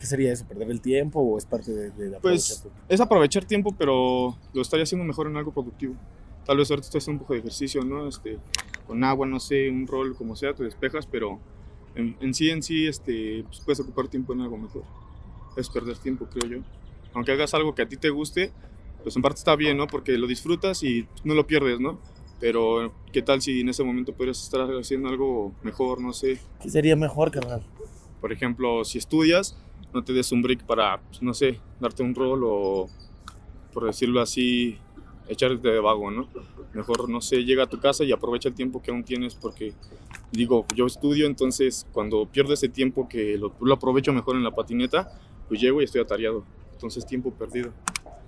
[0.00, 0.46] qué sería eso?
[0.46, 4.62] ¿Perder el tiempo o es parte de, de aprovechar Pues es aprovechar tiempo, pero lo
[4.62, 5.94] estaría haciendo mejor en algo productivo.
[6.46, 8.08] Tal vez ahorita estoy haciendo un poco de ejercicio, ¿no?
[8.08, 8.38] Este,
[8.86, 11.38] con agua, no sé, un rol, como sea, te despejas, pero
[11.94, 14.84] en, en sí, en sí, este, pues puedes ocupar tiempo en algo mejor.
[15.58, 16.64] Es perder tiempo, creo yo.
[17.12, 18.50] Aunque hagas algo que a ti te guste,
[19.06, 19.86] pues en parte está bien, ¿no?
[19.86, 22.00] Porque lo disfrutas y no lo pierdes, ¿no?
[22.40, 26.40] Pero, ¿qué tal si en ese momento podrías estar haciendo algo mejor, no sé?
[26.60, 27.64] ¿Qué sería mejor, carnal?
[28.20, 29.56] Por ejemplo, si estudias,
[29.94, 32.90] no te des un break para, pues, no sé, darte un rol o,
[33.72, 34.76] por decirlo así,
[35.28, 36.28] echarte de vago, ¿no?
[36.74, 39.72] Mejor, no sé, llega a tu casa y aprovecha el tiempo que aún tienes porque,
[40.32, 44.50] digo, yo estudio, entonces cuando pierdo ese tiempo que lo, lo aprovecho mejor en la
[44.50, 45.16] patineta,
[45.46, 46.42] pues llego y estoy atareado.
[46.72, 47.72] Entonces, tiempo perdido.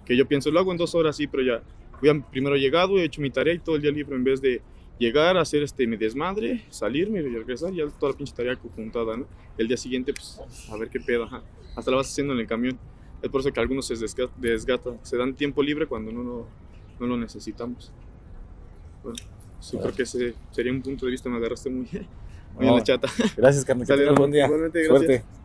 [0.08, 1.62] Que yo pienso, lo hago en dos horas, sí, pero ya,
[2.00, 4.40] voy a, primero llegado, he hecho mi tarea y todo el día libre en vez
[4.40, 4.60] de
[4.98, 9.26] llegar, hacer este, mi desmadre, salirme y regresar, ya toda la pinche tarea conjuntada, ¿no?
[9.56, 10.40] El día siguiente, pues,
[10.70, 11.42] a ver qué pedo, ajá.
[11.76, 12.76] Hasta la vas haciendo en el camión.
[13.22, 16.46] Es por eso que algunos se desga- desgatan, se dan tiempo libre cuando no lo,
[16.98, 17.92] no lo necesitamos.
[19.02, 19.18] Bueno,
[19.60, 21.86] sí, creo que ese sería un punto de vista, me agarraste muy,
[22.54, 23.08] muy en No, la chata.
[23.36, 23.86] Gracias, carnal.
[23.86, 24.46] Que buen día.
[24.46, 25.06] Igualmente, gracias.
[25.06, 25.37] Suerte.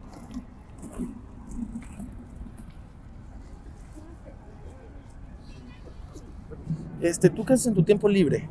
[7.03, 8.47] Este, ¿tú qué haces en tu tiempo libre?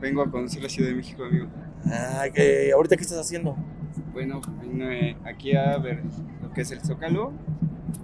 [0.00, 1.46] Vengo a conocer la Ciudad de México, amigo.
[1.86, 3.56] Ah, que ahorita qué estás haciendo?
[4.12, 6.02] Bueno, vine aquí a ver
[6.42, 7.32] lo que es el Zócalo.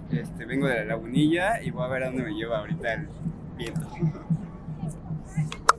[0.09, 3.07] Este, vengo de la Lagunilla y voy a ver a dónde me lleva ahorita el
[3.55, 3.87] viento.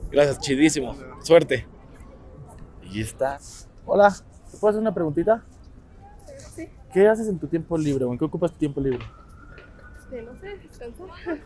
[0.09, 0.95] Gracias, chidísimo.
[1.21, 1.65] Suerte.
[2.83, 3.37] Y está.
[3.85, 4.15] Hola,
[4.49, 5.43] ¿te puedo hacer una preguntita?
[6.55, 6.69] Sí.
[6.93, 9.05] ¿Qué haces en tu tiempo libre o en qué ocupas tu tiempo libre?
[9.99, 11.39] Este, no sé, descansar.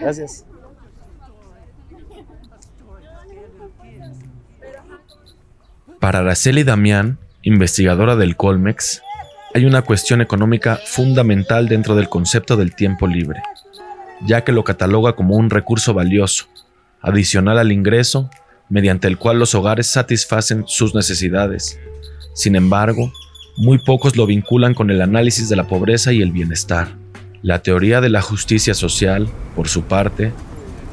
[0.00, 0.46] Gracias.
[6.00, 9.02] Para Araceli Damián, investigadora del Colmex,
[9.54, 13.40] hay una cuestión económica fundamental dentro del concepto del tiempo libre,
[14.26, 16.46] ya que lo cataloga como un recurso valioso,
[17.00, 18.30] adicional al ingreso,
[18.68, 21.78] mediante el cual los hogares satisfacen sus necesidades.
[22.34, 23.10] Sin embargo,
[23.56, 26.88] muy pocos lo vinculan con el análisis de la pobreza y el bienestar.
[27.42, 30.32] La teoría de la justicia social, por su parte,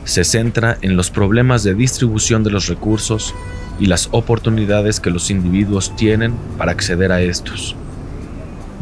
[0.06, 3.34] se centra en los problemas de distribución de los recursos
[3.80, 7.76] y las oportunidades que los individuos tienen para acceder a estos.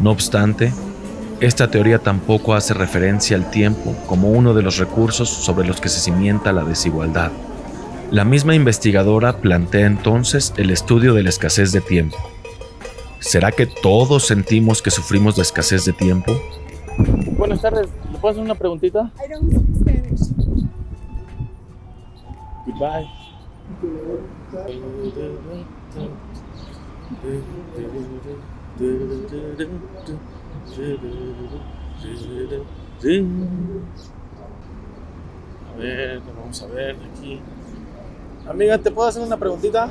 [0.02, 0.74] No obstante,
[1.40, 5.90] esta teoría tampoco hace referencia al tiempo como uno de los recursos sobre los que
[5.90, 7.32] se cimienta la desigualdad.
[8.12, 12.18] La misma investigadora plantea entonces el estudio de la escasez de tiempo.
[13.20, 16.34] ¿Será que todos sentimos que sufrimos de escasez de tiempo?
[17.38, 19.12] Buenas tardes, ¿le puedo hacer una preguntita?
[22.66, 23.08] Goodbye.
[35.74, 37.40] A ver, vamos a ver aquí.
[38.50, 39.90] Amiga, ¿te puedo hacer una preguntita?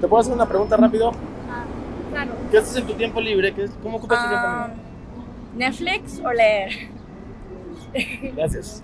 [0.00, 1.12] ¿Te puedo hacer una pregunta rápido?
[2.10, 2.30] Claro.
[2.50, 3.52] ¿Qué haces en tu tiempo libre?
[3.54, 5.66] ¿Qué- ¿Cómo ocupas tu tiempo Ah, libre?
[5.66, 6.70] Netflix o leer.
[8.36, 8.82] Gracias.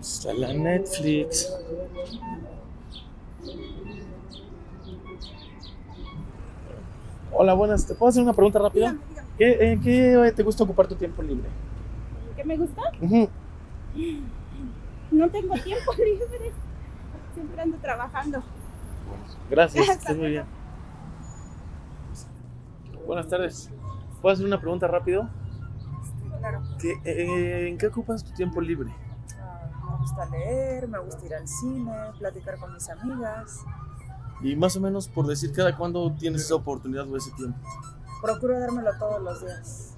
[0.00, 1.52] Está la Netflix.
[7.32, 7.86] Hola, buenas.
[7.86, 8.96] ¿Te puedo hacer una pregunta rápida?
[9.36, 11.48] ¿Qué, ¿En qué te gusta ocupar tu tiempo libre?
[12.36, 12.82] ¿Qué me gusta?
[15.10, 16.52] No tengo tiempo libre.
[17.34, 18.42] Siempre ando trabajando.
[19.50, 20.44] Gracias, estés muy bien.
[23.06, 23.70] Buenas tardes.
[24.20, 25.28] ¿Puedo hacer una pregunta rápido?
[26.38, 26.62] Claro.
[26.80, 28.92] ¿Qué, eh, ¿En qué ocupas tu tiempo libre?
[30.08, 33.60] Me gusta leer, me gusta ir al cine, platicar con mis amigas.
[34.40, 37.58] Y más o menos por decir cada cuándo tienes esa oportunidad o ese tiempo.
[38.22, 39.94] Procuro dármelo todos los días.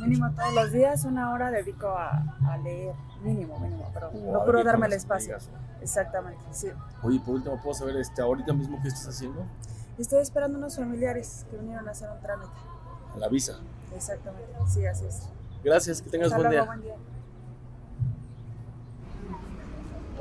[0.00, 2.94] Mínimo todos los días, una hora dedico a, a leer.
[3.22, 5.34] Mínimo, mínimo, pero procuro darme el espacio.
[5.34, 5.50] amigas.
[5.82, 6.68] Exactamente, sí.
[7.02, 9.44] Oye, por último, ¿puedo saber este, ahorita mismo qué estás haciendo?
[9.98, 12.52] Estoy esperando unos familiares que vinieron a hacer un trámite.
[13.14, 13.58] A la visa.
[13.94, 15.28] Exactamente, sí, así es.
[15.62, 16.72] Gracias, que tengas Hasta buen luego, día.
[16.74, 16.94] buen día.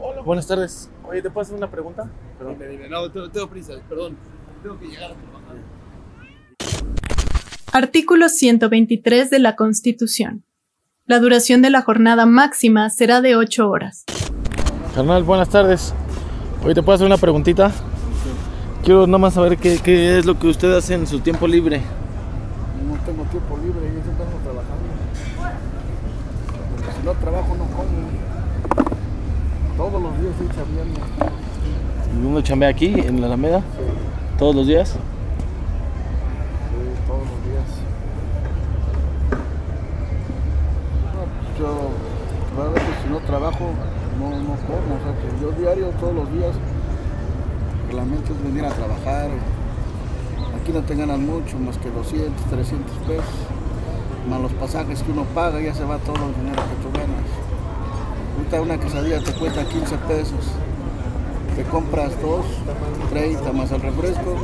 [0.02, 0.90] Hola, buenas tardes.
[1.08, 2.10] Oye, ¿te puedo hacer una pregunta?
[2.38, 2.58] Perdón.
[2.90, 4.18] No, tengo, tengo prisa, perdón.
[4.64, 5.56] Tengo que llegar a trabajar.
[7.72, 10.44] Artículo 123 de la Constitución.
[11.06, 14.06] La duración de la jornada máxima será de 8 horas.
[14.96, 15.94] Carnal, buenas tardes.
[16.64, 17.72] Oye, ¿te puedo hacer una preguntita?
[18.84, 21.82] Quiero nada más saber qué, qué es lo que usted hace en su tiempo libre.
[22.88, 24.86] No tengo tiempo libre, yo siempre ando trabajando.
[26.76, 28.25] Porque si no trabajo, no como.
[29.78, 31.02] Todos los días estoy chambeando.
[32.14, 33.62] ¿Y uno chambea aquí, en la Alameda?
[34.38, 34.92] ¿Todos los días?
[34.92, 34.98] Sí,
[37.06, 37.68] todos los días.
[41.12, 43.66] No, pues yo, veces si no trabajo,
[44.18, 44.96] no, no como.
[44.96, 46.56] O sea, que yo diario, todos los días,
[47.94, 49.30] la mente es venir a trabajar.
[50.62, 53.26] Aquí no te ganan mucho, más que 200, 300 pesos.
[54.30, 57.45] Más los pasajes que uno paga, ya se va todo el dinero que tú ganas.
[58.56, 60.46] Ahorita una quesadilla te cuesta 15 pesos.
[61.58, 62.46] Te compras dos,
[63.10, 64.36] 30 más el refresco,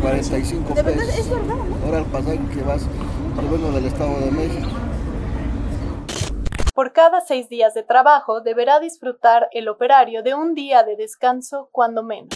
[0.00, 1.18] 45 De verdad, pesos.
[1.18, 1.84] es verdad, ¿no?
[1.84, 4.68] Ahora el pasaje que vas, yo vengo del Estado de México.
[6.74, 11.68] Por cada seis días de trabajo deberá disfrutar el operario de un día de descanso
[11.72, 12.30] cuando menos.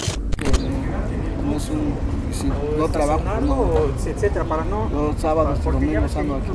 [1.47, 1.95] No es un,
[2.31, 2.47] si
[2.79, 4.11] no trabajo, pues no.
[4.11, 4.89] etcétera, para no.
[4.91, 6.49] Los sábados y domingos ando aquí.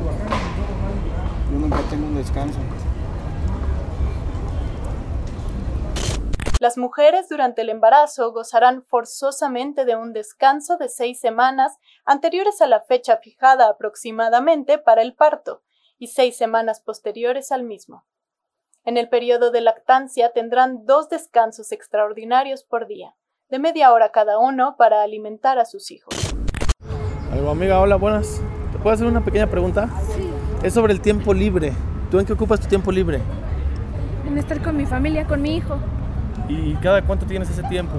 [1.52, 2.58] Yo nunca tengo un descanso.
[6.64, 12.66] Las mujeres durante el embarazo gozarán forzosamente de un descanso de seis semanas anteriores a
[12.66, 15.62] la fecha fijada aproximadamente para el parto
[15.98, 18.06] y seis semanas posteriores al mismo.
[18.82, 23.14] En el periodo de lactancia tendrán dos descansos extraordinarios por día,
[23.50, 26.14] de media hora cada uno para alimentar a sus hijos.
[27.30, 28.40] Algo, amiga, hola, buenas.
[28.72, 29.90] ¿Te puedo hacer una pequeña pregunta?
[30.16, 30.30] Sí.
[30.62, 31.74] Es sobre el tiempo libre.
[32.10, 33.20] ¿Tú en qué ocupas tu tiempo libre?
[34.26, 35.78] En estar con mi familia, con mi hijo.
[36.48, 37.94] ¿Y cada cuánto tienes ese tiempo?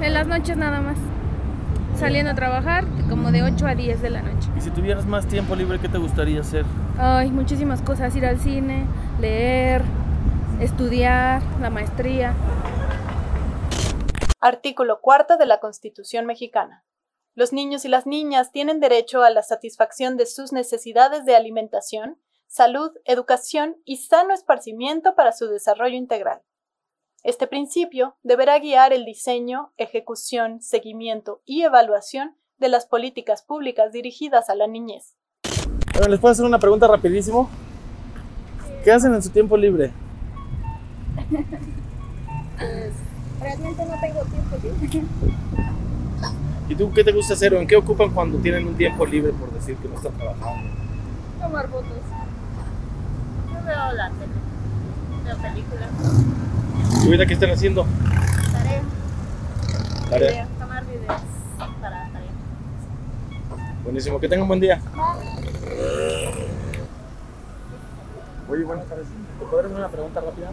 [0.00, 0.96] En las noches nada más.
[1.96, 4.48] Saliendo a trabajar como de 8 a 10 de la noche.
[4.56, 6.64] Y si tuvieras más tiempo libre, ¿qué te gustaría hacer?
[6.98, 8.14] Ay, muchísimas cosas.
[8.16, 8.86] Ir al cine,
[9.18, 9.82] leer,
[10.60, 12.34] estudiar, la maestría.
[14.40, 16.84] Artículo cuarto de la Constitución mexicana.
[17.34, 22.18] Los niños y las niñas tienen derecho a la satisfacción de sus necesidades de alimentación,
[22.46, 26.40] salud, educación y sano esparcimiento para su desarrollo integral.
[27.22, 34.48] Este principio deberá guiar el diseño, ejecución, seguimiento y evaluación de las políticas públicas dirigidas
[34.48, 35.16] a la niñez.
[35.92, 37.50] Bueno, ¿Les puedo hacer una pregunta rapidísimo?
[38.82, 39.92] ¿Qué hacen en su tiempo libre?
[43.40, 45.04] Realmente no tengo tiempo libre.
[46.70, 49.34] ¿Y tú qué te gusta hacer o en qué ocupan cuando tienen un tiempo libre
[49.34, 50.70] por decir que no están trabajando?
[51.38, 51.98] Tomar fotos.
[53.52, 54.32] Yo veo la tele.
[55.26, 55.90] Veo películas.
[56.92, 57.86] ¿Y ahorita qué están haciendo?
[58.52, 58.82] Tarea.
[60.10, 60.30] Tarea.
[60.30, 61.20] Video, Tomar videos
[61.80, 62.30] para tarea.
[63.84, 64.80] Buenísimo, que tengan un buen día.
[68.48, 69.06] Oye, buenas tardes.
[69.38, 70.50] ¿Te puedo hacer una pregunta rápida?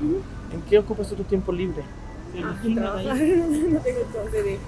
[0.53, 1.83] ¿En qué ocupas tú tu tiempo libre?
[2.75, 3.17] trabajar.
[3.17, 4.59] no tengo chance de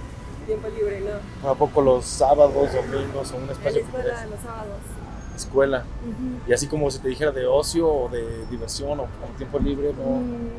[0.45, 1.49] tiempo libre, no.
[1.49, 4.80] ¿A poco los sábados, domingos o un En espacio la escuela, los sábados.
[5.36, 5.84] Escuela.
[6.47, 9.93] Y así como si te dijera de ocio o de diversión o con tiempo libre,
[9.93, 10.20] no.
[10.20, 10.49] Mm,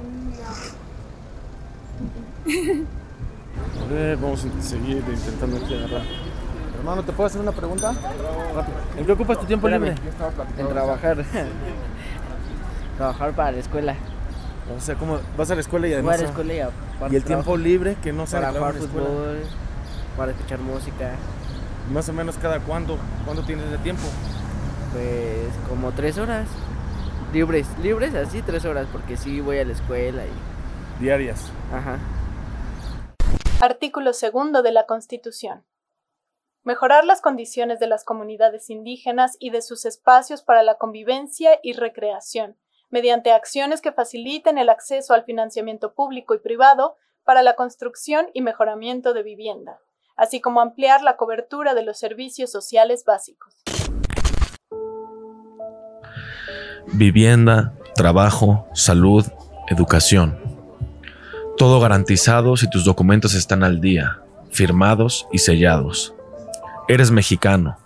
[2.46, 6.02] A ver, vamos a seguir intentando aquí agarrar.
[6.78, 7.92] Hermano, ¿te puedo hacer una pregunta?
[7.92, 8.78] Rápido.
[8.96, 9.94] ¿En qué ocupas tu tiempo libre?
[10.58, 11.24] En trabajar.
[12.96, 13.94] trabajar para la escuela.
[14.76, 16.18] O sea, ¿cómo vas a la escuela y Voy además...
[16.18, 19.08] a la escuela y aparte ¿Y el tiempo libre que no se Para jugar escuela?
[19.08, 19.38] fútbol,
[20.16, 21.10] para escuchar música.
[21.92, 24.04] Más o menos cada cuándo, ¿cuándo tienes de tiempo?
[24.92, 26.46] Pues como tres horas.
[27.32, 30.30] Libres, libres así tres horas, porque sí voy a la escuela y...
[31.00, 31.50] Diarias.
[31.72, 31.98] Ajá.
[33.62, 35.64] Artículo segundo de la Constitución.
[36.62, 41.72] Mejorar las condiciones de las comunidades indígenas y de sus espacios para la convivencia y
[41.72, 42.58] recreación,
[42.90, 48.42] mediante acciones que faciliten el acceso al financiamiento público y privado para la construcción y
[48.42, 49.78] mejoramiento de vivienda,
[50.16, 53.54] así como ampliar la cobertura de los servicios sociales básicos.
[56.92, 59.24] Vivienda, trabajo, salud,
[59.68, 60.59] educación.
[61.60, 66.14] Todo garantizado si tus documentos están al día, firmados y sellados.
[66.88, 67.76] Eres mexicano.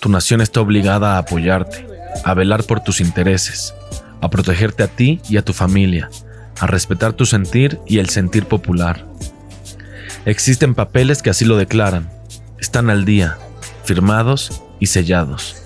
[0.00, 1.86] Tu nación está obligada a apoyarte,
[2.22, 3.72] a velar por tus intereses,
[4.20, 6.10] a protegerte a ti y a tu familia,
[6.60, 9.06] a respetar tu sentir y el sentir popular.
[10.26, 12.10] Existen papeles que así lo declaran.
[12.58, 13.38] Están al día,
[13.84, 15.56] firmados y sellados.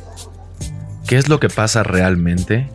[1.09, 2.71] ¿Qué es lo que pasa realmente?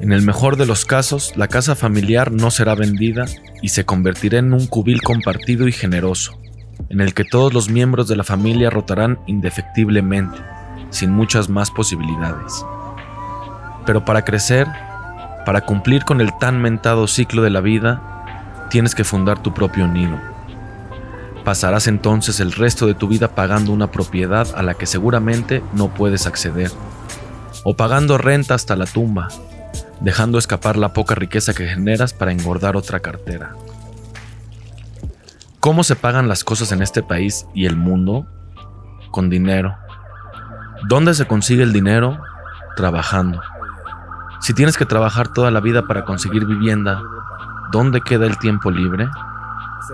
[0.00, 3.26] En el mejor de los casos, la casa familiar no será vendida
[3.60, 6.40] y se convertirá en un cubil compartido y generoso,
[6.88, 10.38] en el que todos los miembros de la familia rotarán indefectiblemente,
[10.88, 12.64] sin muchas más posibilidades.
[13.84, 14.66] Pero para crecer,
[15.44, 19.86] para cumplir con el tan mentado ciclo de la vida, tienes que fundar tu propio
[19.86, 20.18] nido.
[21.44, 25.88] Pasarás entonces el resto de tu vida pagando una propiedad a la que seguramente no
[25.88, 26.70] puedes acceder,
[27.64, 29.28] o pagando renta hasta la tumba,
[30.00, 33.54] dejando escapar la poca riqueza que generas para engordar otra cartera.
[35.60, 38.26] ¿Cómo se pagan las cosas en este país y el mundo?
[39.10, 39.76] Con dinero.
[40.88, 42.18] ¿Dónde se consigue el dinero?
[42.76, 43.42] Trabajando.
[44.40, 47.02] Si tienes que trabajar toda la vida para conseguir vivienda,
[47.72, 49.06] ¿dónde queda el tiempo libre?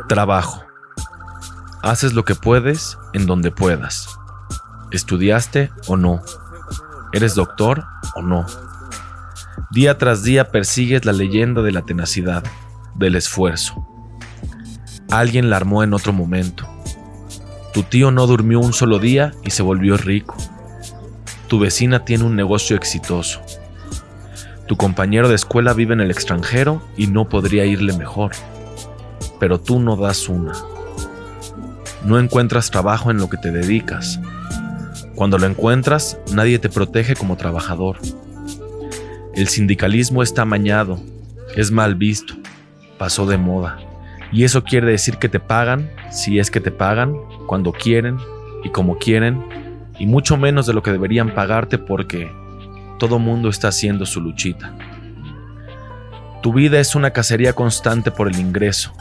[0.09, 0.65] Trabajo.
[1.83, 4.09] Haces lo que puedes en donde puedas.
[4.93, 6.23] ¿Estudiaste o no?
[7.13, 7.85] ¿Eres doctor
[8.15, 8.47] o no?
[9.77, 12.43] Día tras día persigues la leyenda de la tenacidad,
[12.95, 13.87] del esfuerzo.
[15.11, 16.67] Alguien la armó en otro momento.
[17.75, 20.35] Tu tío no durmió un solo día y se volvió rico.
[21.47, 23.43] Tu vecina tiene un negocio exitoso.
[24.67, 28.31] Tu compañero de escuela vive en el extranjero y no podría irle mejor.
[29.39, 30.55] Pero tú no das una.
[32.03, 34.21] No encuentras trabajo en lo que te dedicas.
[35.15, 37.99] Cuando lo encuentras, nadie te protege como trabajador.
[39.37, 40.99] El sindicalismo está amañado,
[41.57, 42.33] es mal visto.
[42.97, 43.79] pasó de moda.
[44.33, 47.15] Y eso quiere decir que te pagan, si es que te pagan,
[47.47, 48.17] cuando quieren
[48.65, 49.45] y como quieren,
[49.99, 52.33] y mucho menos de lo que deberían pagarte porque
[52.99, 54.75] todo mundo está haciendo su luchita.
[56.43, 58.95] Tu vida es una cacería constante por el ingreso.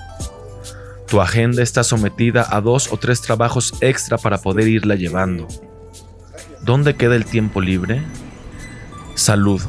[1.08, 5.48] Tu agenda está sometida a dos o tres trabajos extra para poder irla llevando.
[6.62, 8.02] ¿Dónde queda el tiempo libre?
[9.14, 9.62] Salud.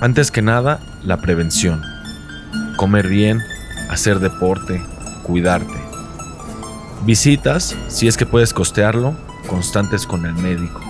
[0.00, 1.82] Antes que nada, la prevención.
[2.76, 3.40] Comer bien,
[3.88, 4.82] hacer deporte,
[5.22, 5.80] cuidarte.
[7.04, 9.14] Visitas, si es que puedes costearlo,
[9.46, 10.80] constantes con el médico.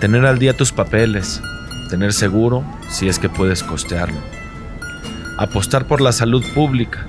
[0.00, 1.40] Tener al día tus papeles,
[1.88, 4.18] tener seguro, si es que puedes costearlo.
[5.38, 7.06] Apostar por la salud pública,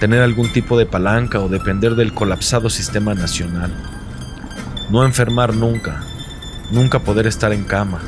[0.00, 3.72] tener algún tipo de palanca o depender del colapsado sistema nacional.
[4.90, 6.02] No enfermar nunca,
[6.70, 8.00] nunca poder estar en cama.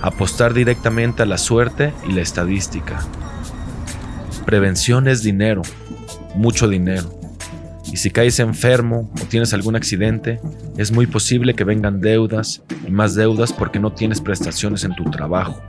[0.00, 3.00] Apostar directamente a la suerte y la estadística.
[4.46, 5.62] Prevención es dinero,
[6.34, 7.18] mucho dinero.
[7.92, 10.40] Y si caes enfermo o tienes algún accidente,
[10.76, 15.04] es muy posible que vengan deudas y más deudas porque no tienes prestaciones en tu
[15.04, 15.60] trabajo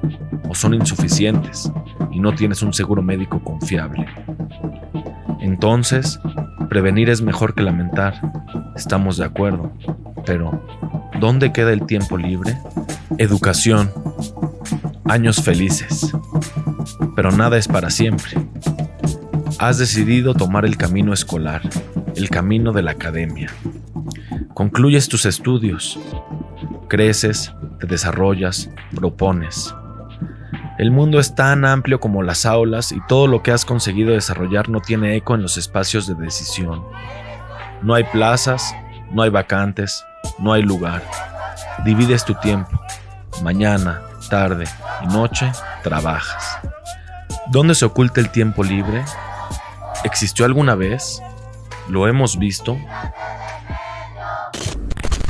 [0.48, 1.72] o son insuficientes
[2.12, 4.06] y no tienes un seguro médico confiable.
[5.40, 6.20] Entonces,
[6.70, 8.20] prevenir es mejor que lamentar.
[8.76, 9.72] Estamos de acuerdo.
[10.26, 10.64] Pero,
[11.20, 12.58] ¿dónde queda el tiempo libre?
[13.18, 13.92] Educación.
[15.06, 16.12] Años felices.
[17.16, 18.32] Pero nada es para siempre.
[19.60, 21.62] Has decidido tomar el camino escolar,
[22.16, 23.52] el camino de la academia.
[24.54, 26.00] Concluyes tus estudios.
[26.88, 29.74] Creces, te desarrollas, propones.
[30.78, 34.70] El mundo es tan amplio como las aulas y todo lo que has conseguido desarrollar
[34.70, 36.84] no tiene eco en los espacios de decisión.
[37.82, 38.74] No hay plazas,
[39.12, 40.06] no hay vacantes,
[40.40, 41.04] no hay lugar.
[41.84, 42.80] Divides tu tiempo.
[43.44, 44.66] Mañana, tarde
[45.04, 45.52] y noche
[45.84, 46.60] trabajas.
[47.48, 49.04] ¿Dónde se oculta el tiempo libre?
[50.04, 51.22] ¿Existió alguna vez?
[51.90, 52.78] ¿Lo hemos visto?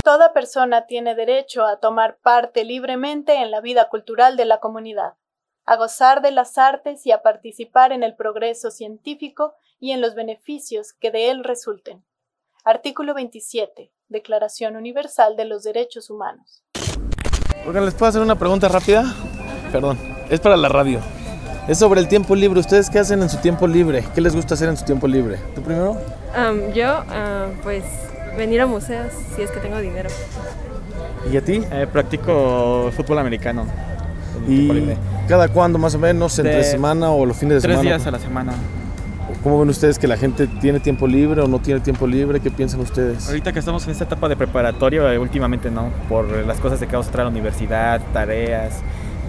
[0.04, 5.14] Toda persona tiene derecho a tomar parte libremente en la vida cultural de la comunidad,
[5.66, 10.16] a gozar de las artes y a participar en el progreso científico y en los
[10.16, 12.04] beneficios que de él resulten.
[12.66, 13.92] Artículo 27.
[14.10, 16.64] Declaración Universal de los Derechos Humanos.
[17.68, 19.14] Oigan, ¿les puedo hacer una pregunta rápida?
[19.72, 19.98] Perdón,
[20.30, 21.00] es para la radio.
[21.68, 22.60] Es sobre el tiempo libre.
[22.60, 24.04] ¿Ustedes qué hacen en su tiempo libre?
[24.16, 25.38] ¿Qué les gusta hacer en su tiempo libre?
[25.54, 25.92] ¿Tú primero?
[25.92, 27.84] Um, yo, uh, pues,
[28.38, 30.10] venir a museos si es que tengo dinero.
[31.32, 31.62] ¿Y a ti?
[31.72, 33.66] Eh, practico fútbol americano.
[34.48, 34.70] ¿Y
[35.28, 36.40] cada cuándo más o menos?
[36.40, 37.98] ¿Entre De semana o los fines de tres semana?
[37.98, 38.54] días a la semana.
[39.44, 42.42] ¿Cómo ven ustedes que la gente tiene tiempo libre o no tiene tiempo libre?
[42.42, 43.28] ¿Qué piensan ustedes?
[43.30, 46.88] Ahorita que estamos en esta etapa de preparatorio, eh, últimamente no, por las cosas de
[46.88, 48.82] que vamos a entrar a la universidad, tareas.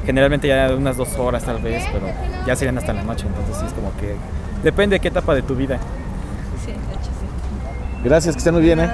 [0.04, 2.06] Generalmente ya unas dos horas tal vez, pero
[2.44, 4.16] ya serían hasta la noche, entonces sí es como que
[4.64, 5.78] depende de qué etapa de tu vida.
[6.64, 8.02] Sí, de hecho sí.
[8.02, 8.90] Gracias, que estén muy bien, ¿eh?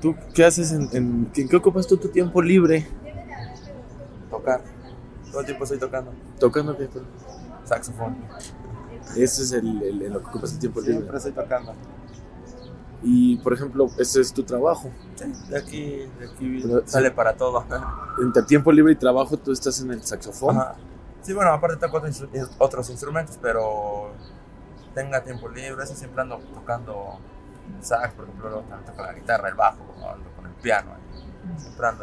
[0.00, 2.86] ¿Tú qué haces en, en, en qué ocupas tú tu tiempo libre?
[4.30, 4.62] Tocar.
[5.30, 6.12] Todo el tiempo estoy tocando.
[6.38, 6.88] ¿Tocando qué?
[7.64, 8.16] Saxofón.
[9.16, 10.96] Ese es el, el- en lo que ocupas el tiempo libre.
[10.96, 11.72] Siempre estoy tocando.
[13.02, 14.90] Y, por ejemplo, ese es tu trabajo.
[15.14, 15.86] Sí, de aquí,
[16.18, 17.64] de aquí Pero- sale para todo.
[18.20, 20.56] Entre tiempo libre y trabajo tú estás en el saxofón.
[20.56, 20.74] Ajá.
[21.22, 24.12] Sí, bueno, aparte toco otros, instru- otros instrumentos, pero
[24.94, 27.18] tenga tiempo libre, eso siempre ando tocando
[27.80, 29.78] sax, por ejemplo, luego también toco la guitarra, el bajo,
[30.10, 30.90] ando con el piano,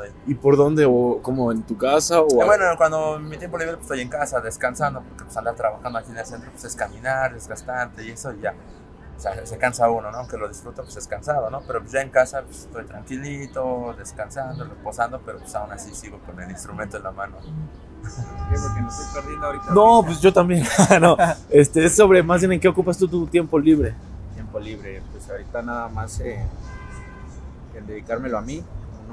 [0.01, 0.11] ahí.
[0.27, 0.85] ¿Y por dónde?
[0.85, 2.21] ¿O como en tu casa?
[2.21, 5.55] O Eh, bueno, cuando mi tiempo libre pues, estoy en casa descansando, porque pues andar
[5.55, 8.53] trabajando aquí en el centro pues es caminar, desgastante y eso y ya.
[9.17, 10.17] O sea, se cansa uno, ¿no?
[10.17, 11.61] Aunque lo disfruto, pues es cansado, ¿no?
[11.65, 16.19] Pero pues ya en casa pues, estoy tranquilito, descansando, reposando, pero pues aún así sigo
[16.25, 17.37] con el instrumento en la mano.
[17.37, 19.65] porque me estoy perdiendo ahorita.
[19.73, 20.65] No, pues yo también.
[21.01, 21.15] no,
[21.49, 23.95] este, es sobre más bien en qué ocupas tú tu tiempo libre.
[24.33, 26.45] Tiempo libre, pues ahorita nada más eh,
[27.73, 28.63] en dedicármelo a mí.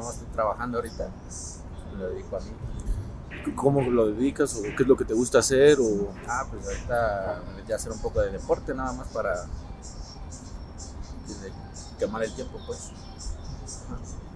[0.02, 1.08] No estoy trabajando ahorita,
[1.92, 2.50] me lo dedico a mí.
[3.54, 5.78] ¿Cómo lo dedicas o qué es lo que te gusta hacer?
[5.80, 6.12] O...
[6.28, 9.46] Ah, pues ahorita me metí a hacer un poco de deporte nada más para
[11.98, 12.90] quemar el tiempo, pues.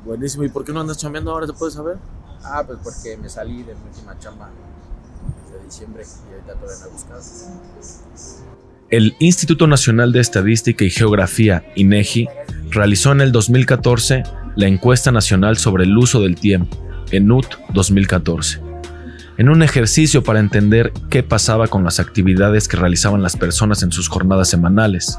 [0.04, 0.44] Buenísimo.
[0.44, 1.46] ¿Y por qué no andas chambeando ahora?
[1.46, 1.98] ¿Te puedes saber?
[2.44, 4.48] Ah, pues porque me salí de mi última chamba
[5.52, 7.22] de diciembre y ahorita todavía no he buscado.
[8.88, 12.28] El Instituto Nacional de Estadística y Geografía, INEGI,
[12.70, 14.22] realizó en el 2014
[14.56, 16.76] la encuesta nacional sobre el uso del tiempo,
[17.12, 18.60] ENUT 2014,
[19.38, 23.92] en un ejercicio para entender qué pasaba con las actividades que realizaban las personas en
[23.92, 25.16] sus jornadas semanales,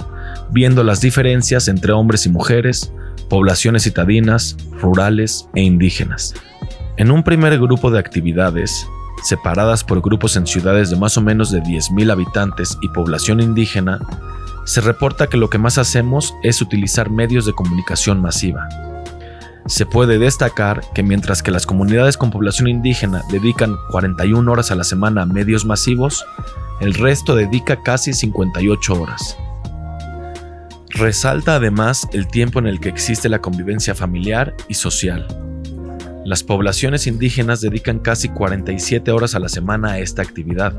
[0.51, 2.91] viendo las diferencias entre hombres y mujeres,
[3.29, 6.33] poblaciones citadinas, rurales e indígenas.
[6.97, 8.88] En un primer grupo de actividades,
[9.23, 13.99] separadas por grupos en ciudades de más o menos de 10.000 habitantes y población indígena,
[14.65, 18.67] se reporta que lo que más hacemos es utilizar medios de comunicación masiva.
[19.68, 24.76] Se puede destacar que mientras que las comunidades con población indígena dedican 41 horas a
[24.76, 26.26] la semana a medios masivos,
[26.80, 29.38] el resto dedica casi 58 horas.
[30.91, 35.28] Resalta además el tiempo en el que existe la convivencia familiar y social.
[36.24, 40.74] Las poblaciones indígenas dedican casi 47 horas a la semana a esta actividad,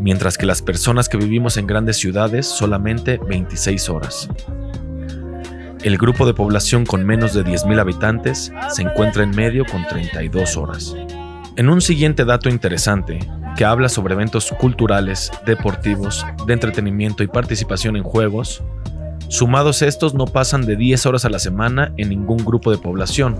[0.00, 4.28] mientras que las personas que vivimos en grandes ciudades solamente 26 horas.
[5.82, 10.56] El grupo de población con menos de 10.000 habitantes se encuentra en medio con 32
[10.56, 10.94] horas.
[11.56, 13.18] En un siguiente dato interesante,
[13.56, 18.62] que habla sobre eventos culturales, deportivos, de entretenimiento y participación en juegos,
[19.26, 23.36] sumados estos no pasan de 10 horas a la semana en ningún grupo de población,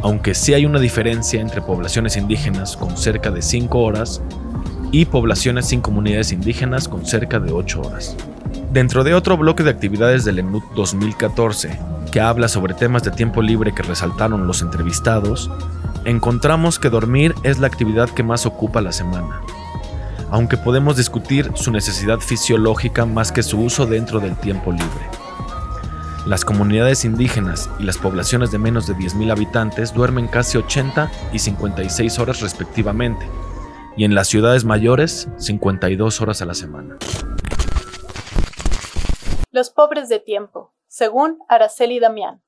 [0.00, 4.22] aunque sí hay una diferencia entre poblaciones indígenas con cerca de 5 horas
[4.92, 8.16] y poblaciones sin comunidades indígenas con cerca de 8 horas.
[8.74, 11.78] Dentro de otro bloque de actividades del ENUT 2014,
[12.10, 15.48] que habla sobre temas de tiempo libre que resaltaron los entrevistados,
[16.04, 19.42] encontramos que dormir es la actividad que más ocupa la semana,
[20.28, 25.08] aunque podemos discutir su necesidad fisiológica más que su uso dentro del tiempo libre.
[26.26, 31.38] Las comunidades indígenas y las poblaciones de menos de 10.000 habitantes duermen casi 80 y
[31.38, 33.24] 56 horas respectivamente,
[33.96, 36.96] y en las ciudades mayores 52 horas a la semana.
[39.54, 42.42] Los pobres de tiempo, según Araceli Damián.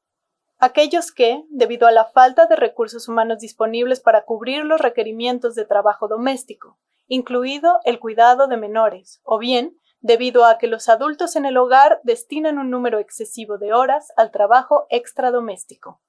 [0.58, 5.64] Aquellos que, debido a la falta de recursos humanos disponibles para cubrir los requerimientos de
[5.64, 11.46] trabajo doméstico, incluido el cuidado de menores, o bien debido a que los adultos en
[11.46, 16.00] el hogar destinan un número excesivo de horas al trabajo extradoméstico.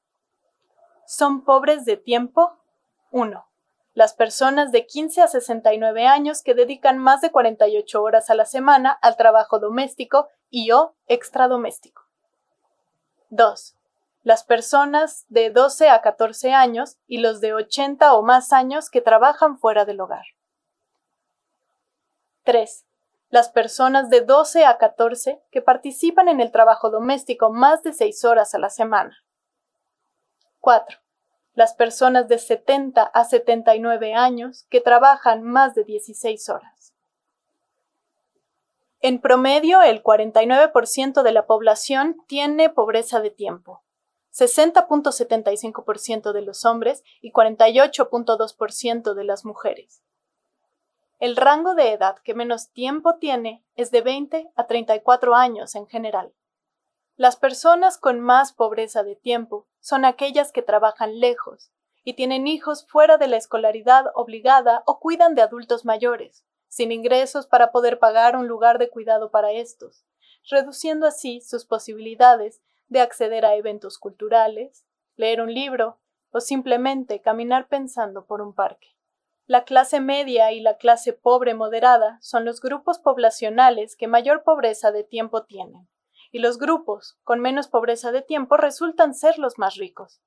[1.05, 2.57] ¿Son pobres de tiempo?
[3.11, 3.45] 1.
[3.93, 8.45] Las personas de 15 a 69 años que dedican más de 48 horas a la
[8.45, 12.03] semana al trabajo doméstico y o extradoméstico.
[13.29, 13.75] 2.
[14.23, 19.01] Las personas de 12 a 14 años y los de 80 o más años que
[19.01, 20.25] trabajan fuera del hogar.
[22.43, 22.87] 3
[23.29, 28.23] las personas de 12 a 14 que participan en el trabajo doméstico más de 6
[28.23, 29.17] horas a la semana.
[30.61, 30.97] 4.
[31.53, 36.76] Las personas de 70 a 79 años que trabajan más de 16 horas.
[38.99, 43.83] En promedio, el 49% de la población tiene pobreza de tiempo,
[44.33, 50.03] 60.75% de los hombres y 48.2% de las mujeres.
[51.19, 55.87] El rango de edad que menos tiempo tiene es de 20 a 34 años en
[55.87, 56.33] general.
[57.15, 61.71] Las personas con más pobreza de tiempo son aquellas que trabajan lejos
[62.03, 67.47] y tienen hijos fuera de la escolaridad obligada o cuidan de adultos mayores, sin ingresos
[67.47, 70.05] para poder pagar un lugar de cuidado para estos,
[70.49, 75.99] reduciendo así sus posibilidades de acceder a eventos culturales, leer un libro
[76.31, 78.95] o simplemente caminar pensando por un parque.
[79.45, 84.91] La clase media y la clase pobre moderada son los grupos poblacionales que mayor pobreza
[84.91, 85.87] de tiempo tienen,
[86.31, 90.21] y los grupos con menos pobreza de tiempo resultan ser los más ricos.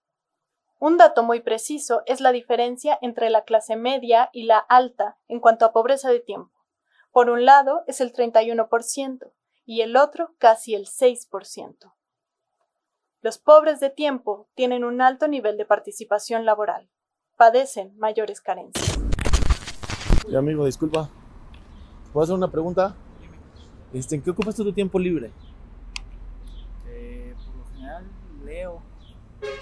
[0.82, 5.38] Un dato muy preciso es la diferencia entre la clase media y la alta en
[5.38, 6.50] cuanto a pobreza de tiempo.
[7.12, 9.30] Por un lado es el 31%
[9.66, 11.92] y el otro casi el 6%.
[13.20, 16.88] Los pobres de tiempo tienen un alto nivel de participación laboral.
[17.36, 18.98] Padecen mayores carencias.
[20.34, 21.10] Amigo, disculpa.
[22.10, 22.96] ¿Puedo hacer una pregunta?
[23.92, 25.30] Este, ¿En qué ocupas tu tiempo libre?
[26.88, 28.04] Eh, por lo general
[28.46, 28.82] leo,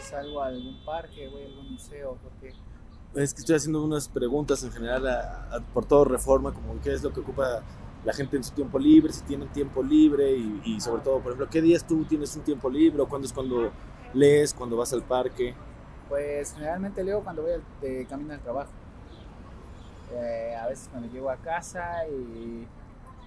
[0.08, 2.54] salgo a algún parque, voy a algún museo, porque
[3.14, 6.92] Es que estoy haciendo unas preguntas en general a- a- por todo reforma, como qué
[6.92, 7.62] es lo que ocupa
[8.04, 11.32] la gente en su tiempo libre, si tienen tiempo libre y, y sobre todo, por
[11.32, 13.70] ejemplo, ¿qué días tú tienes un tiempo libre o cuándo es cuando
[14.14, 15.54] lees, cuando vas al parque?
[16.08, 18.70] pues generalmente leo cuando voy al- de camino al trabajo.
[20.14, 22.66] Eh, a veces cuando llego a casa y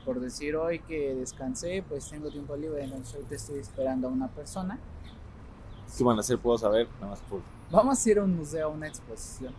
[0.03, 4.29] por decir hoy que descansé, pues tengo tiempo libre, entonces ahorita estoy esperando a una
[4.29, 4.79] persona.
[5.97, 6.37] ¿Qué van a hacer?
[6.39, 7.41] Puedo saber, nada más por...
[7.69, 9.53] Vamos a ir a un museo, a una exposición.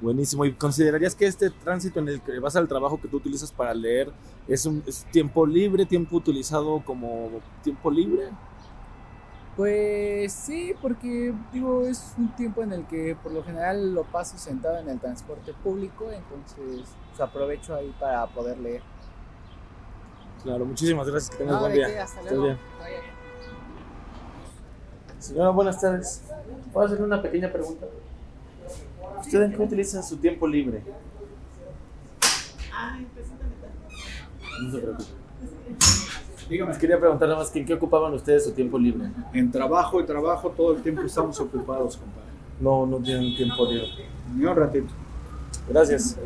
[0.00, 0.44] Buenísimo.
[0.44, 3.72] ¿Y considerarías que este tránsito en el que vas al trabajo que tú utilizas para
[3.72, 4.12] leer
[4.48, 7.30] es un es tiempo libre, tiempo utilizado como
[7.62, 8.30] tiempo libre?
[9.56, 14.36] Pues sí, porque digo, es un tiempo en el que por lo general lo paso
[14.36, 18.82] sentado en el transporte público, entonces pues, aprovecho ahí para poder leer.
[20.42, 21.30] Claro, muchísimas gracias.
[21.30, 22.02] Que tengas No, buen día.
[22.02, 22.58] hasta luego.
[25.24, 26.20] Señora, buenas tardes.
[26.70, 27.86] ¿Puedo hacerle una pequeña pregunta?
[29.20, 30.82] ¿Usted en qué utiliza su tiempo libre?
[34.62, 35.08] No se preocupe.
[36.50, 39.08] Les quería preguntar nada más que en qué ocupaban ustedes su tiempo libre.
[39.32, 42.28] En trabajo y trabajo todo el tiempo estamos ocupados, compadre.
[42.60, 43.88] No, no tienen tiempo libre.
[44.36, 44.92] Ni un ratito.
[45.70, 46.18] Gracias.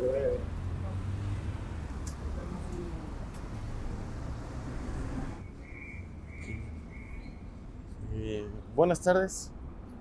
[8.13, 8.45] Eh,
[8.79, 9.51] buenas tardes.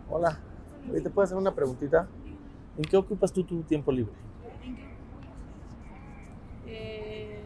[0.09, 0.39] Hola.
[0.93, 2.07] ¿Te puedo hacer una preguntita?
[2.77, 4.13] ¿En qué ocupas tú tu tiempo libre?
[6.65, 7.43] Eh,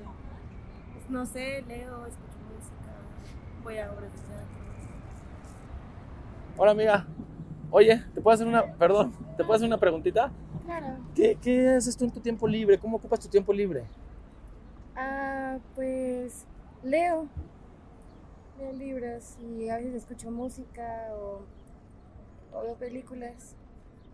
[0.93, 2.93] pues no sé, leo, escucho música,
[3.65, 4.47] voy a obras de teatro.
[6.59, 7.07] Hola, amiga.
[7.71, 10.31] Oye, ¿te puedo hacer una, perdón, ¿te puedo hacer una preguntita?
[10.67, 10.99] Claro.
[11.15, 12.79] ¿Qué, qué haces tú en tu tiempo libre?
[12.79, 13.85] ¿Cómo ocupas tu tiempo libre?
[14.95, 16.45] Ah, pues
[16.83, 17.27] leo.
[18.63, 21.41] Leo libros y a veces escucho música o,
[22.57, 23.57] o veo películas.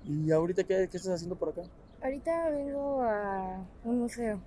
[0.07, 1.63] ¿Y ahorita qué, qué estás haciendo por acá?
[2.03, 4.41] Ahorita vengo a un museo.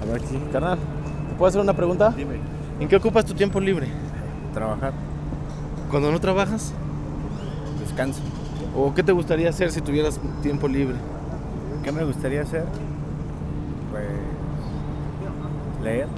[0.00, 0.78] A ver, sí, carnal.
[1.28, 2.10] ¿Te puedo hacer una pregunta?
[2.10, 2.40] Dime.
[2.80, 3.86] ¿En qué ocupas tu tiempo libre?
[4.52, 4.92] Trabajar.
[5.90, 6.72] ¿Cuando no trabajas?
[7.78, 8.20] Descanso.
[8.76, 10.96] ¿O qué te gustaría hacer si tuvieras tiempo libre?
[11.84, 12.64] ¿Qué me gustaría hacer?
[13.92, 14.08] Pues
[15.84, 16.08] leer.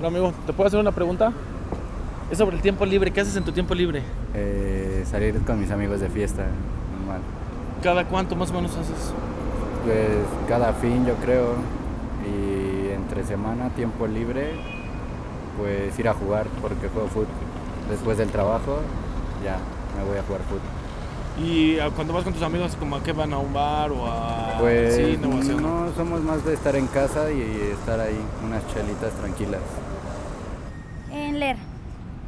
[0.00, 1.30] Hola amigo, ¿te puedo hacer una pregunta?
[2.30, 3.10] Es sobre el tiempo libre.
[3.10, 4.02] ¿Qué haces en tu tiempo libre?
[4.32, 6.46] Eh, salir con mis amigos de fiesta,
[6.96, 7.20] normal.
[7.82, 9.12] ¿Cada cuánto más o menos haces?
[9.84, 10.08] Pues
[10.48, 11.48] cada fin yo creo.
[12.24, 14.52] Y entre semana, tiempo libre,
[15.58, 17.26] pues ir a jugar porque juego fútbol.
[17.90, 18.78] Después del trabajo,
[19.44, 19.58] ya
[19.98, 21.46] me voy a jugar fútbol.
[21.46, 24.06] ¿Y ah, cuando vas con tus amigos, como a qué van a un bar o
[24.06, 28.00] a Pues cine o a hacer- no, somos más de estar en casa y estar
[28.00, 29.60] ahí, unas chelitas tranquilas.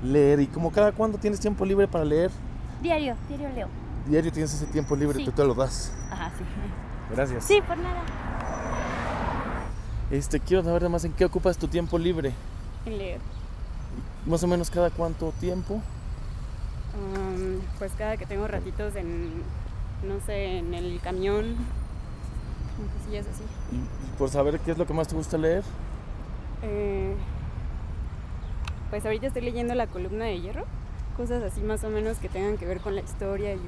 [0.02, 0.40] Leer.
[0.40, 2.30] ¿Y como cada cuándo tienes tiempo libre para leer?
[2.82, 3.68] Diario, diario leo.
[4.06, 5.24] Diario tienes ese tiempo libre, Sí.
[5.24, 5.92] tú te lo das.
[6.10, 6.44] Ajá, sí.
[7.14, 7.44] Gracias.
[7.44, 8.02] Sí, por nada.
[10.10, 12.32] Este, quiero saber además en qué ocupas tu tiempo libre.
[12.84, 13.20] En leer.
[14.26, 15.74] Más o menos cada cuánto tiempo.
[16.94, 19.42] Um, pues cada que tengo ratitos en,
[20.06, 21.56] no sé, en el camión,
[23.04, 23.42] cosillas así.
[23.74, 25.62] Y por saber qué es lo que más te gusta leer.
[26.62, 27.14] Eh,
[28.92, 30.66] pues ahorita estoy leyendo la columna de hierro,
[31.16, 33.60] cosas así más o menos que tengan que ver con la historia y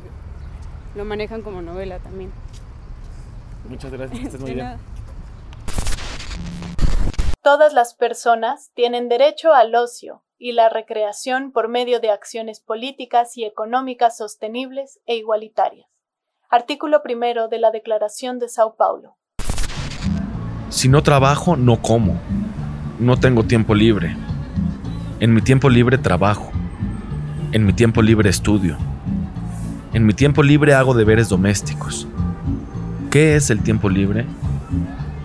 [0.95, 2.31] lo manejan como novela también.
[3.67, 4.77] Muchas gracias, que estés muy bien.
[7.41, 13.39] Todas las personas tienen derecho al ocio y la recreación por medio de acciones políticas
[13.39, 15.89] y económicas sostenibles e igualitarias.
[16.51, 19.17] Artículo primero de la Declaración de Sao Paulo.
[20.69, 22.21] Si no trabajo, no como.
[22.99, 24.15] No tengo tiempo libre.
[25.21, 26.51] En mi tiempo libre trabajo.
[27.53, 28.77] En mi tiempo libre estudio.
[29.93, 32.09] En mi tiempo libre hago deberes domésticos.
[33.13, 34.27] ¿Qué es el tiempo libre?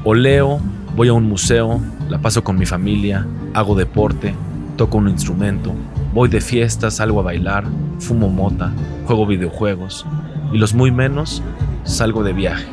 [0.03, 0.61] O leo,
[0.95, 3.25] voy a un museo, la paso con mi familia,
[3.55, 4.35] hago deporte,
[4.77, 5.73] toco un instrumento,
[6.13, 7.65] voy de fiesta, salgo a bailar,
[7.97, 8.71] fumo mota,
[9.05, 10.05] juego videojuegos
[10.53, 11.41] y los muy menos,
[11.83, 12.67] salgo de viaje,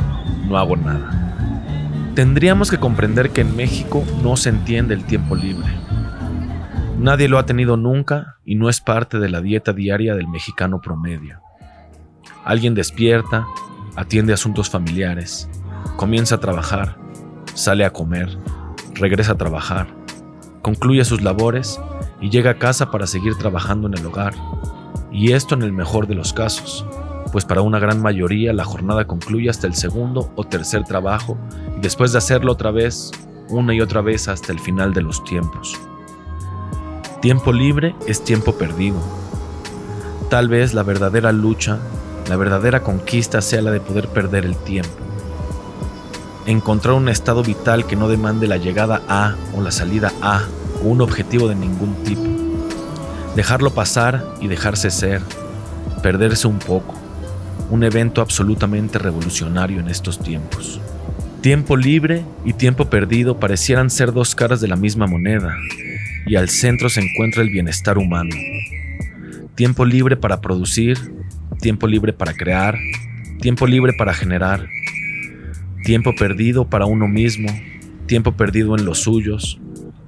[0.46, 2.12] no hago nada.
[2.14, 5.66] Tendríamos que comprender que en México no se entiende el tiempo libre.
[6.98, 10.80] Nadie lo ha tenido nunca y no es parte de la dieta diaria del mexicano
[10.80, 11.40] promedio.
[12.42, 13.46] Alguien despierta,
[13.96, 15.46] atiende asuntos familiares,
[15.96, 16.96] comienza a trabajar,
[17.52, 18.38] sale a comer,
[18.94, 19.88] regresa a trabajar,
[20.62, 21.78] concluye sus labores
[22.18, 24.32] y llega a casa para seguir trabajando en el hogar.
[25.12, 26.86] Y esto en el mejor de los casos,
[27.30, 31.36] pues para una gran mayoría la jornada concluye hasta el segundo o tercer trabajo
[31.76, 33.10] y después de hacerlo otra vez,
[33.50, 35.78] una y otra vez hasta el final de los tiempos.
[37.20, 38.98] Tiempo libre es tiempo perdido.
[40.28, 41.78] Tal vez la verdadera lucha,
[42.28, 44.90] la verdadera conquista sea la de poder perder el tiempo.
[46.44, 50.42] Encontrar un estado vital que no demande la llegada a o la salida a
[50.84, 52.22] o un objetivo de ningún tipo.
[53.34, 55.22] Dejarlo pasar y dejarse ser,
[56.02, 56.94] perderse un poco.
[57.70, 60.80] Un evento absolutamente revolucionario en estos tiempos.
[61.40, 65.56] Tiempo libre y tiempo perdido parecieran ser dos caras de la misma moneda,
[66.26, 68.34] y al centro se encuentra el bienestar humano.
[69.54, 70.98] Tiempo libre para producir,
[71.60, 72.76] tiempo libre para crear,
[73.40, 74.68] tiempo libre para generar,
[75.84, 77.48] tiempo perdido para uno mismo,
[78.06, 79.58] tiempo perdido en los suyos,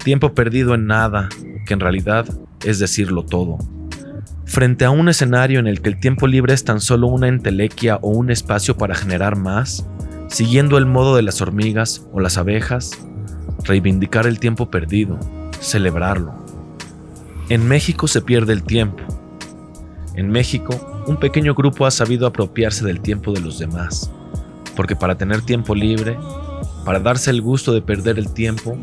[0.03, 1.29] tiempo perdido en nada,
[1.67, 2.27] que en realidad
[2.65, 3.59] es decirlo todo.
[4.45, 7.97] Frente a un escenario en el que el tiempo libre es tan solo una entelequia
[7.97, 9.87] o un espacio para generar más,
[10.29, 12.91] siguiendo el modo de las hormigas o las abejas,
[13.65, 15.19] reivindicar el tiempo perdido,
[15.61, 16.35] celebrarlo.
[17.49, 19.03] En México se pierde el tiempo.
[20.15, 24.11] En México un pequeño grupo ha sabido apropiarse del tiempo de los demás,
[24.77, 26.19] porque para tener tiempo libre,
[26.85, 28.77] para darse el gusto de perder el tiempo,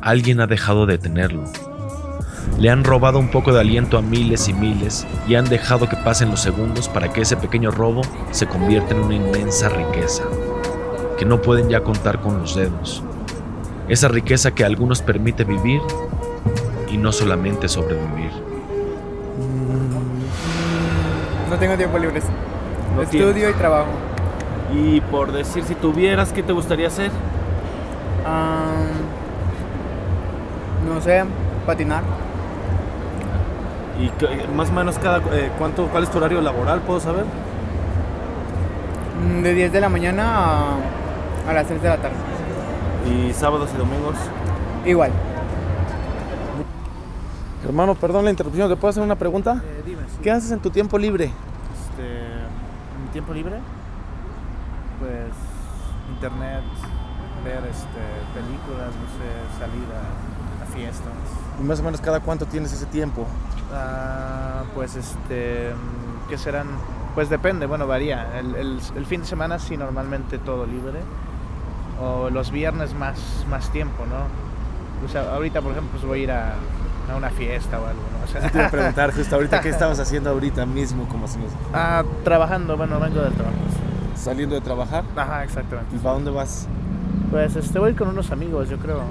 [0.00, 1.44] alguien ha dejado de tenerlo.
[2.58, 5.96] Le han robado un poco de aliento a miles y miles y han dejado que
[5.96, 10.24] pasen los segundos para que ese pequeño robo se convierta en una inmensa riqueza,
[11.18, 13.02] que no pueden ya contar con los dedos.
[13.88, 15.80] Esa riqueza que a algunos permite vivir
[16.90, 18.30] y no solamente sobrevivir.
[21.50, 22.20] No tengo tiempo libre.
[22.96, 23.54] No Estudio tienes.
[23.54, 23.90] y trabajo.
[24.74, 27.10] Y por decir, si tuvieras, ¿qué te gustaría hacer?
[30.88, 31.24] No sé,
[31.66, 32.02] patinar.
[34.00, 34.10] Y
[34.56, 36.80] más o menos cada eh, cuánto, ¿cuál es tu horario laboral?
[36.80, 37.24] ¿Puedo saber?
[39.24, 40.76] Mm, De 10 de la mañana a,
[41.48, 42.16] a las 3 de la tarde.
[43.06, 44.16] Y sábados y domingos.
[44.84, 45.12] Igual.
[47.64, 49.62] Hermano, perdón la interrupción, ¿te puedo hacer una pregunta?
[49.64, 50.18] Eh, dime, sí.
[50.22, 51.24] ¿Qué haces en tu tiempo libre?
[51.24, 53.58] Este, en mi tiempo libre,
[55.00, 55.32] pues
[56.14, 56.62] internet,
[57.42, 58.02] ver este,
[58.34, 61.12] películas, no sé, salir a, a fiestas.
[61.58, 63.26] Y más o menos cada cuánto tienes ese tiempo.
[63.72, 65.70] Ah, pues este,
[66.28, 66.66] ¿qué serán?
[67.14, 68.38] Pues depende, bueno, varía.
[68.38, 71.00] El, el- el fin de semana sí normalmente todo libre.
[72.00, 73.18] O los viernes más,
[73.48, 75.06] más tiempo, ¿no?
[75.06, 76.54] O sea, ahorita por ejemplo pues voy a ir a,
[77.12, 78.24] a una fiesta o algo, ¿no?
[78.24, 81.38] O sea, te iba a preguntar justo ahorita qué estabas haciendo ahorita mismo, como si
[81.38, 81.50] nos...
[81.72, 83.56] Ah, trabajando, bueno, vengo del trabajo.
[84.16, 85.04] ¿Saliendo de trabajar?
[85.16, 85.94] Ajá, exactamente.
[85.94, 86.66] ¿Y para dónde vas?
[87.30, 89.02] Pues este voy con unos amigos, yo creo.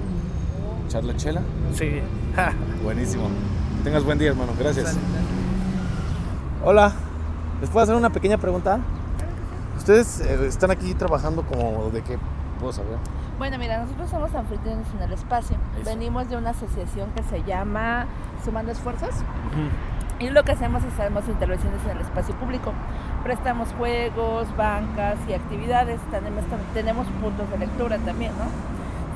[0.88, 1.41] ¿Charla chela?
[1.73, 2.01] Sí.
[2.84, 3.29] Buenísimo.
[3.77, 4.53] Que tengas buen día, hermano.
[4.57, 4.97] Gracias.
[6.63, 6.93] Hola.
[7.61, 8.79] ¿Les puedo hacer una pequeña pregunta?
[9.77, 12.17] ¿Ustedes eh, están aquí trabajando como de qué
[12.64, 12.97] puedo saber?
[13.38, 15.57] Bueno, mira, nosotros somos anfitriones en el espacio.
[15.76, 15.89] Eso.
[15.89, 18.05] Venimos de una asociación que se llama
[18.43, 19.14] Sumando Esfuerzos.
[20.20, 22.72] Y lo que hacemos es hacemos intervenciones en el espacio público.
[23.24, 25.99] Prestamos juegos, bancas y actividades.
[26.09, 26.43] Tenemos,
[26.74, 28.45] tenemos puntos de lectura también, ¿no?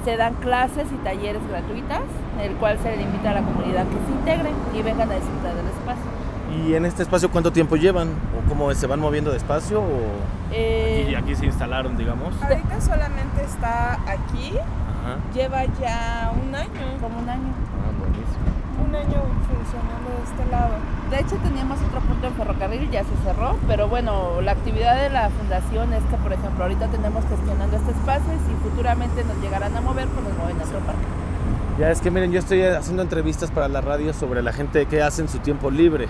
[0.04, 2.04] Se dan clases y talleres gratuitas,
[2.42, 5.56] el cual se le invita a la comunidad que se integre y vengan a disfrutar
[5.56, 6.27] del espacio.
[6.56, 8.10] ¿Y en este espacio cuánto tiempo llevan?
[8.10, 9.82] ¿O cómo se van moviendo de espacio?
[9.82, 10.00] ¿O
[10.52, 12.34] Eh, aquí, aquí se instalaron, digamos?
[12.42, 15.18] Ahorita solamente está aquí, Ajá.
[15.34, 16.70] lleva ya un año.
[17.02, 17.52] Como un año.
[17.52, 18.48] Ah, buenísimo.
[18.88, 20.74] Un año funcionando de este lado.
[21.12, 25.10] De hecho teníamos otro punto en ferrocarril, ya se cerró, pero bueno, la actividad de
[25.10, 29.38] la fundación es que, por ejemplo, ahorita tenemos gestionando este espacio y si futuramente nos
[29.42, 31.02] llegarán a mover, pues nos mueven a otro parque.
[31.80, 35.02] Ya es que miren, yo estoy haciendo entrevistas para la radio sobre la gente que
[35.04, 36.08] hace en su tiempo libre.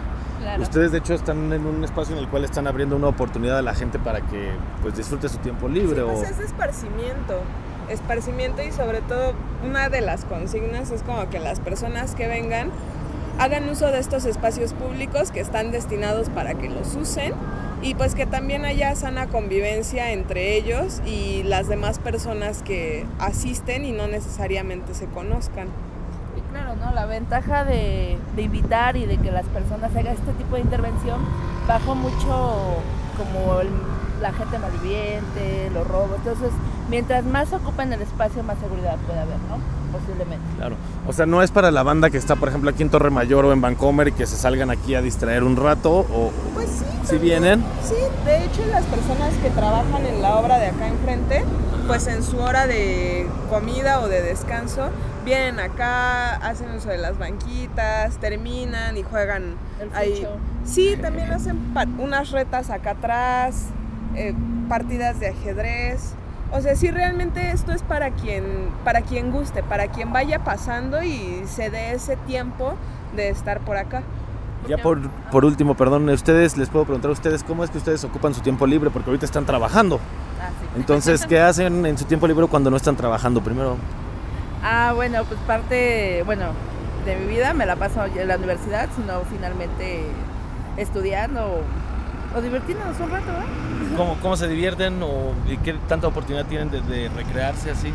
[0.48, 0.64] Claro.
[0.64, 3.62] Ustedes de hecho están en un espacio en el cual están abriendo una oportunidad a
[3.62, 7.42] la gente para que pues disfrute su tiempo libre o Pues es esparcimiento.
[7.90, 9.34] Esparcimiento y sobre todo
[9.66, 12.72] una de las consignas es como que las personas que vengan
[13.40, 17.34] hagan uso de estos espacios públicos que están destinados para que los usen
[17.82, 23.84] y pues que también haya sana convivencia entre ellos y las demás personas que asisten
[23.84, 25.68] y no necesariamente se conozcan.
[26.52, 26.94] Claro, ¿no?
[26.94, 31.20] La ventaja de, de invitar y de que las personas hagan este tipo de intervención
[31.68, 32.82] bajo mucho
[33.18, 33.62] como
[34.22, 36.18] la gente malviviente, los robos.
[36.18, 36.52] Entonces,
[36.90, 39.77] mientras más ocupen el espacio, más seguridad puede haber, ¿no?
[40.00, 40.46] Posiblemente.
[40.58, 40.76] Claro.
[41.08, 43.46] O sea, no es para la banda que está, por ejemplo, aquí en Torre Mayor
[43.46, 46.86] o en Vancomer y que se salgan aquí a distraer un rato o Pues sí.
[47.06, 47.64] si vienen.
[47.84, 47.96] Sí,
[48.26, 51.44] de hecho las personas que trabajan en la obra de acá enfrente,
[51.88, 54.90] pues en su hora de comida o de descanso,
[55.24, 60.28] vienen acá, hacen uso de las banquitas, terminan y juegan El ahí.
[60.66, 61.58] Sí, también hacen
[61.98, 63.68] unas retas acá atrás,
[64.16, 64.34] eh,
[64.68, 66.14] partidas de ajedrez.
[66.52, 71.04] O sea, sí realmente esto es para quien, para quien guste, para quien vaya pasando
[71.04, 72.76] y se dé ese tiempo
[73.16, 74.04] de estar por acá.
[74.68, 78.04] Ya por, por último, perdón, ustedes les puedo preguntar a ustedes cómo es que ustedes
[78.04, 80.00] ocupan su tiempo libre porque ahorita están trabajando.
[80.42, 80.68] Ah, sí.
[80.78, 83.78] Entonces, ¿qué hacen en su tiempo libre cuando no están trabajando primero?
[84.64, 86.48] Ah, bueno, pues parte, bueno,
[87.06, 90.06] de mi vida me la paso en la universidad, sino finalmente
[90.78, 91.62] estudiando
[92.36, 93.67] o divirtiéndonos un rato, ¿eh?
[93.98, 97.92] ¿Cómo, cómo se divierten o y qué tanta oportunidad tienen de, de recrearse así?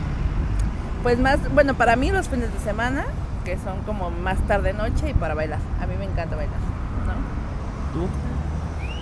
[1.03, 3.05] Pues más, bueno, para mí los fines de semana,
[3.45, 5.61] que son como más tarde noche y para bailar.
[5.81, 6.59] A mí me encanta bailar,
[7.07, 8.01] ¿no?
[8.01, 8.09] ¿Tú?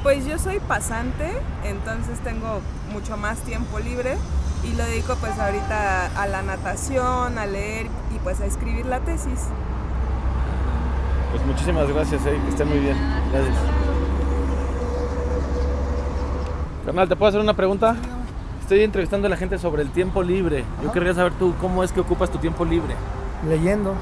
[0.02, 1.30] Pues yo soy pasante,
[1.64, 2.60] entonces tengo
[2.92, 4.16] mucho más tiempo libre
[4.64, 9.00] y lo dedico pues ahorita a la natación, a leer y pues a escribir la
[9.00, 9.40] tesis.
[11.30, 12.96] Pues muchísimas gracias, eh, que estén muy bien.
[13.32, 13.89] Gracias.
[16.90, 17.94] Carnal, ¿te puedo hacer una pregunta?
[18.60, 20.64] Estoy entrevistando a la gente sobre el tiempo libre.
[20.82, 22.96] Yo querría saber tú cómo es que ocupas tu tiempo libre.
[23.48, 23.94] Leyendo.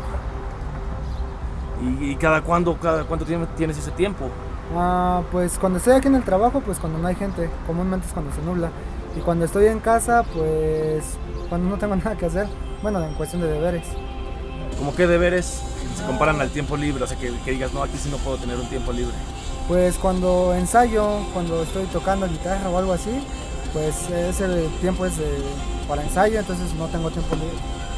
[1.82, 3.26] ¿Y, y cada cuándo, cada cuánto
[3.58, 4.30] tienes ese tiempo?
[4.74, 8.14] Ah, pues cuando estoy aquí en el trabajo, pues cuando no hay gente, comúnmente es
[8.14, 8.70] cuando se nubla.
[9.14, 11.18] Y cuando estoy en casa, pues
[11.50, 12.48] cuando no tengo nada que hacer,
[12.80, 13.86] bueno, en cuestión de deberes.
[14.78, 15.62] ¿Cómo qué deberes
[15.94, 17.04] se comparan al tiempo libre?
[17.04, 19.12] O sea, que, que digas, no, aquí sí no puedo tener un tiempo libre.
[19.68, 23.10] Pues cuando ensayo, cuando estoy tocando guitarra o algo así,
[23.74, 25.42] pues ese tiempo es eh,
[25.86, 27.36] para ensayo, entonces no tengo tiempo,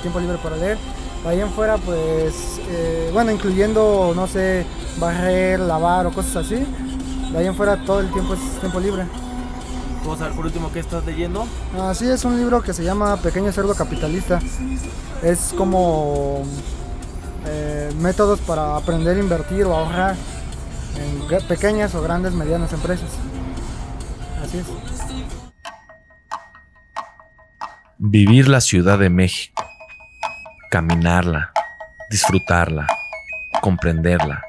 [0.02, 0.78] tiempo libre para leer.
[1.24, 4.66] Ahí en fuera, pues, eh, bueno, incluyendo, no sé,
[4.98, 6.56] barrer, lavar o cosas así.
[7.30, 9.04] De ahí en fuera todo el tiempo es tiempo libre.
[10.02, 11.46] ¿Puedo saber por último qué estás leyendo?
[11.78, 14.40] Así es un libro que se llama Pequeño Cerdo Capitalista.
[15.22, 16.42] Es como
[17.46, 20.16] eh, métodos para aprender a invertir o ahorrar
[20.96, 23.10] en pequeñas o grandes, medianas empresas.
[24.42, 24.66] Así es.
[27.98, 29.62] Vivir la Ciudad de México.
[30.70, 31.52] Caminarla,
[32.10, 32.86] disfrutarla,
[33.60, 34.42] comprenderla.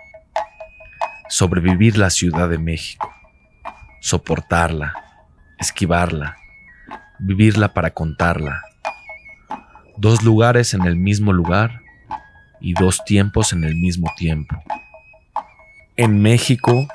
[1.28, 3.14] Sobrevivir la Ciudad de México.
[4.00, 4.94] Soportarla,
[5.60, 6.38] esquivarla,
[7.20, 8.62] vivirla para contarla.
[9.98, 11.82] Dos lugares en el mismo lugar
[12.60, 14.64] y dos tiempos en el mismo tiempo.
[16.02, 16.88] En México,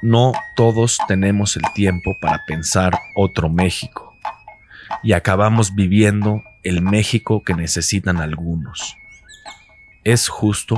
[0.00, 4.14] no todos tenemos el tiempo para pensar otro México
[5.02, 8.96] y acabamos viviendo el México que necesitan algunos.
[10.04, 10.76] ¿Es justo?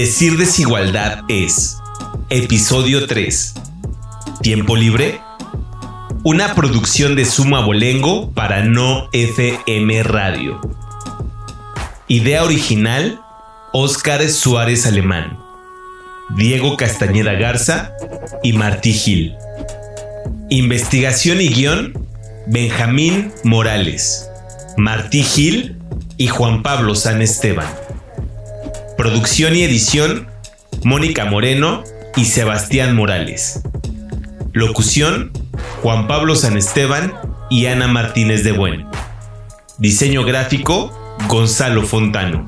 [0.00, 1.76] Decir desigualdad es
[2.30, 3.52] Episodio 3
[4.40, 5.20] Tiempo libre
[6.24, 10.58] Una producción de Suma Bolengo para No FM Radio.
[12.08, 13.20] Idea original
[13.74, 15.38] Óscar Suárez Alemán
[16.30, 17.92] Diego Castañeda Garza
[18.42, 19.34] y Martí Gil.
[20.48, 22.08] Investigación y guion
[22.46, 24.30] Benjamín Morales
[24.78, 25.76] Martí Gil
[26.16, 27.68] y Juan Pablo San Esteban
[29.00, 30.26] Producción y edición,
[30.84, 31.84] Mónica Moreno
[32.16, 33.62] y Sebastián Morales.
[34.52, 35.32] Locución,
[35.80, 37.14] Juan Pablo San Esteban
[37.48, 38.84] y Ana Martínez de Buen.
[39.78, 40.92] Diseño gráfico,
[41.28, 42.46] Gonzalo Fontano.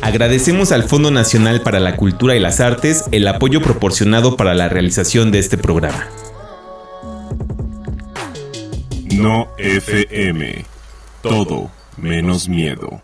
[0.00, 4.70] Agradecemos al Fondo Nacional para la Cultura y las Artes el apoyo proporcionado para la
[4.70, 6.08] realización de este programa.
[9.12, 10.64] No FM.
[11.20, 13.03] Todo menos miedo.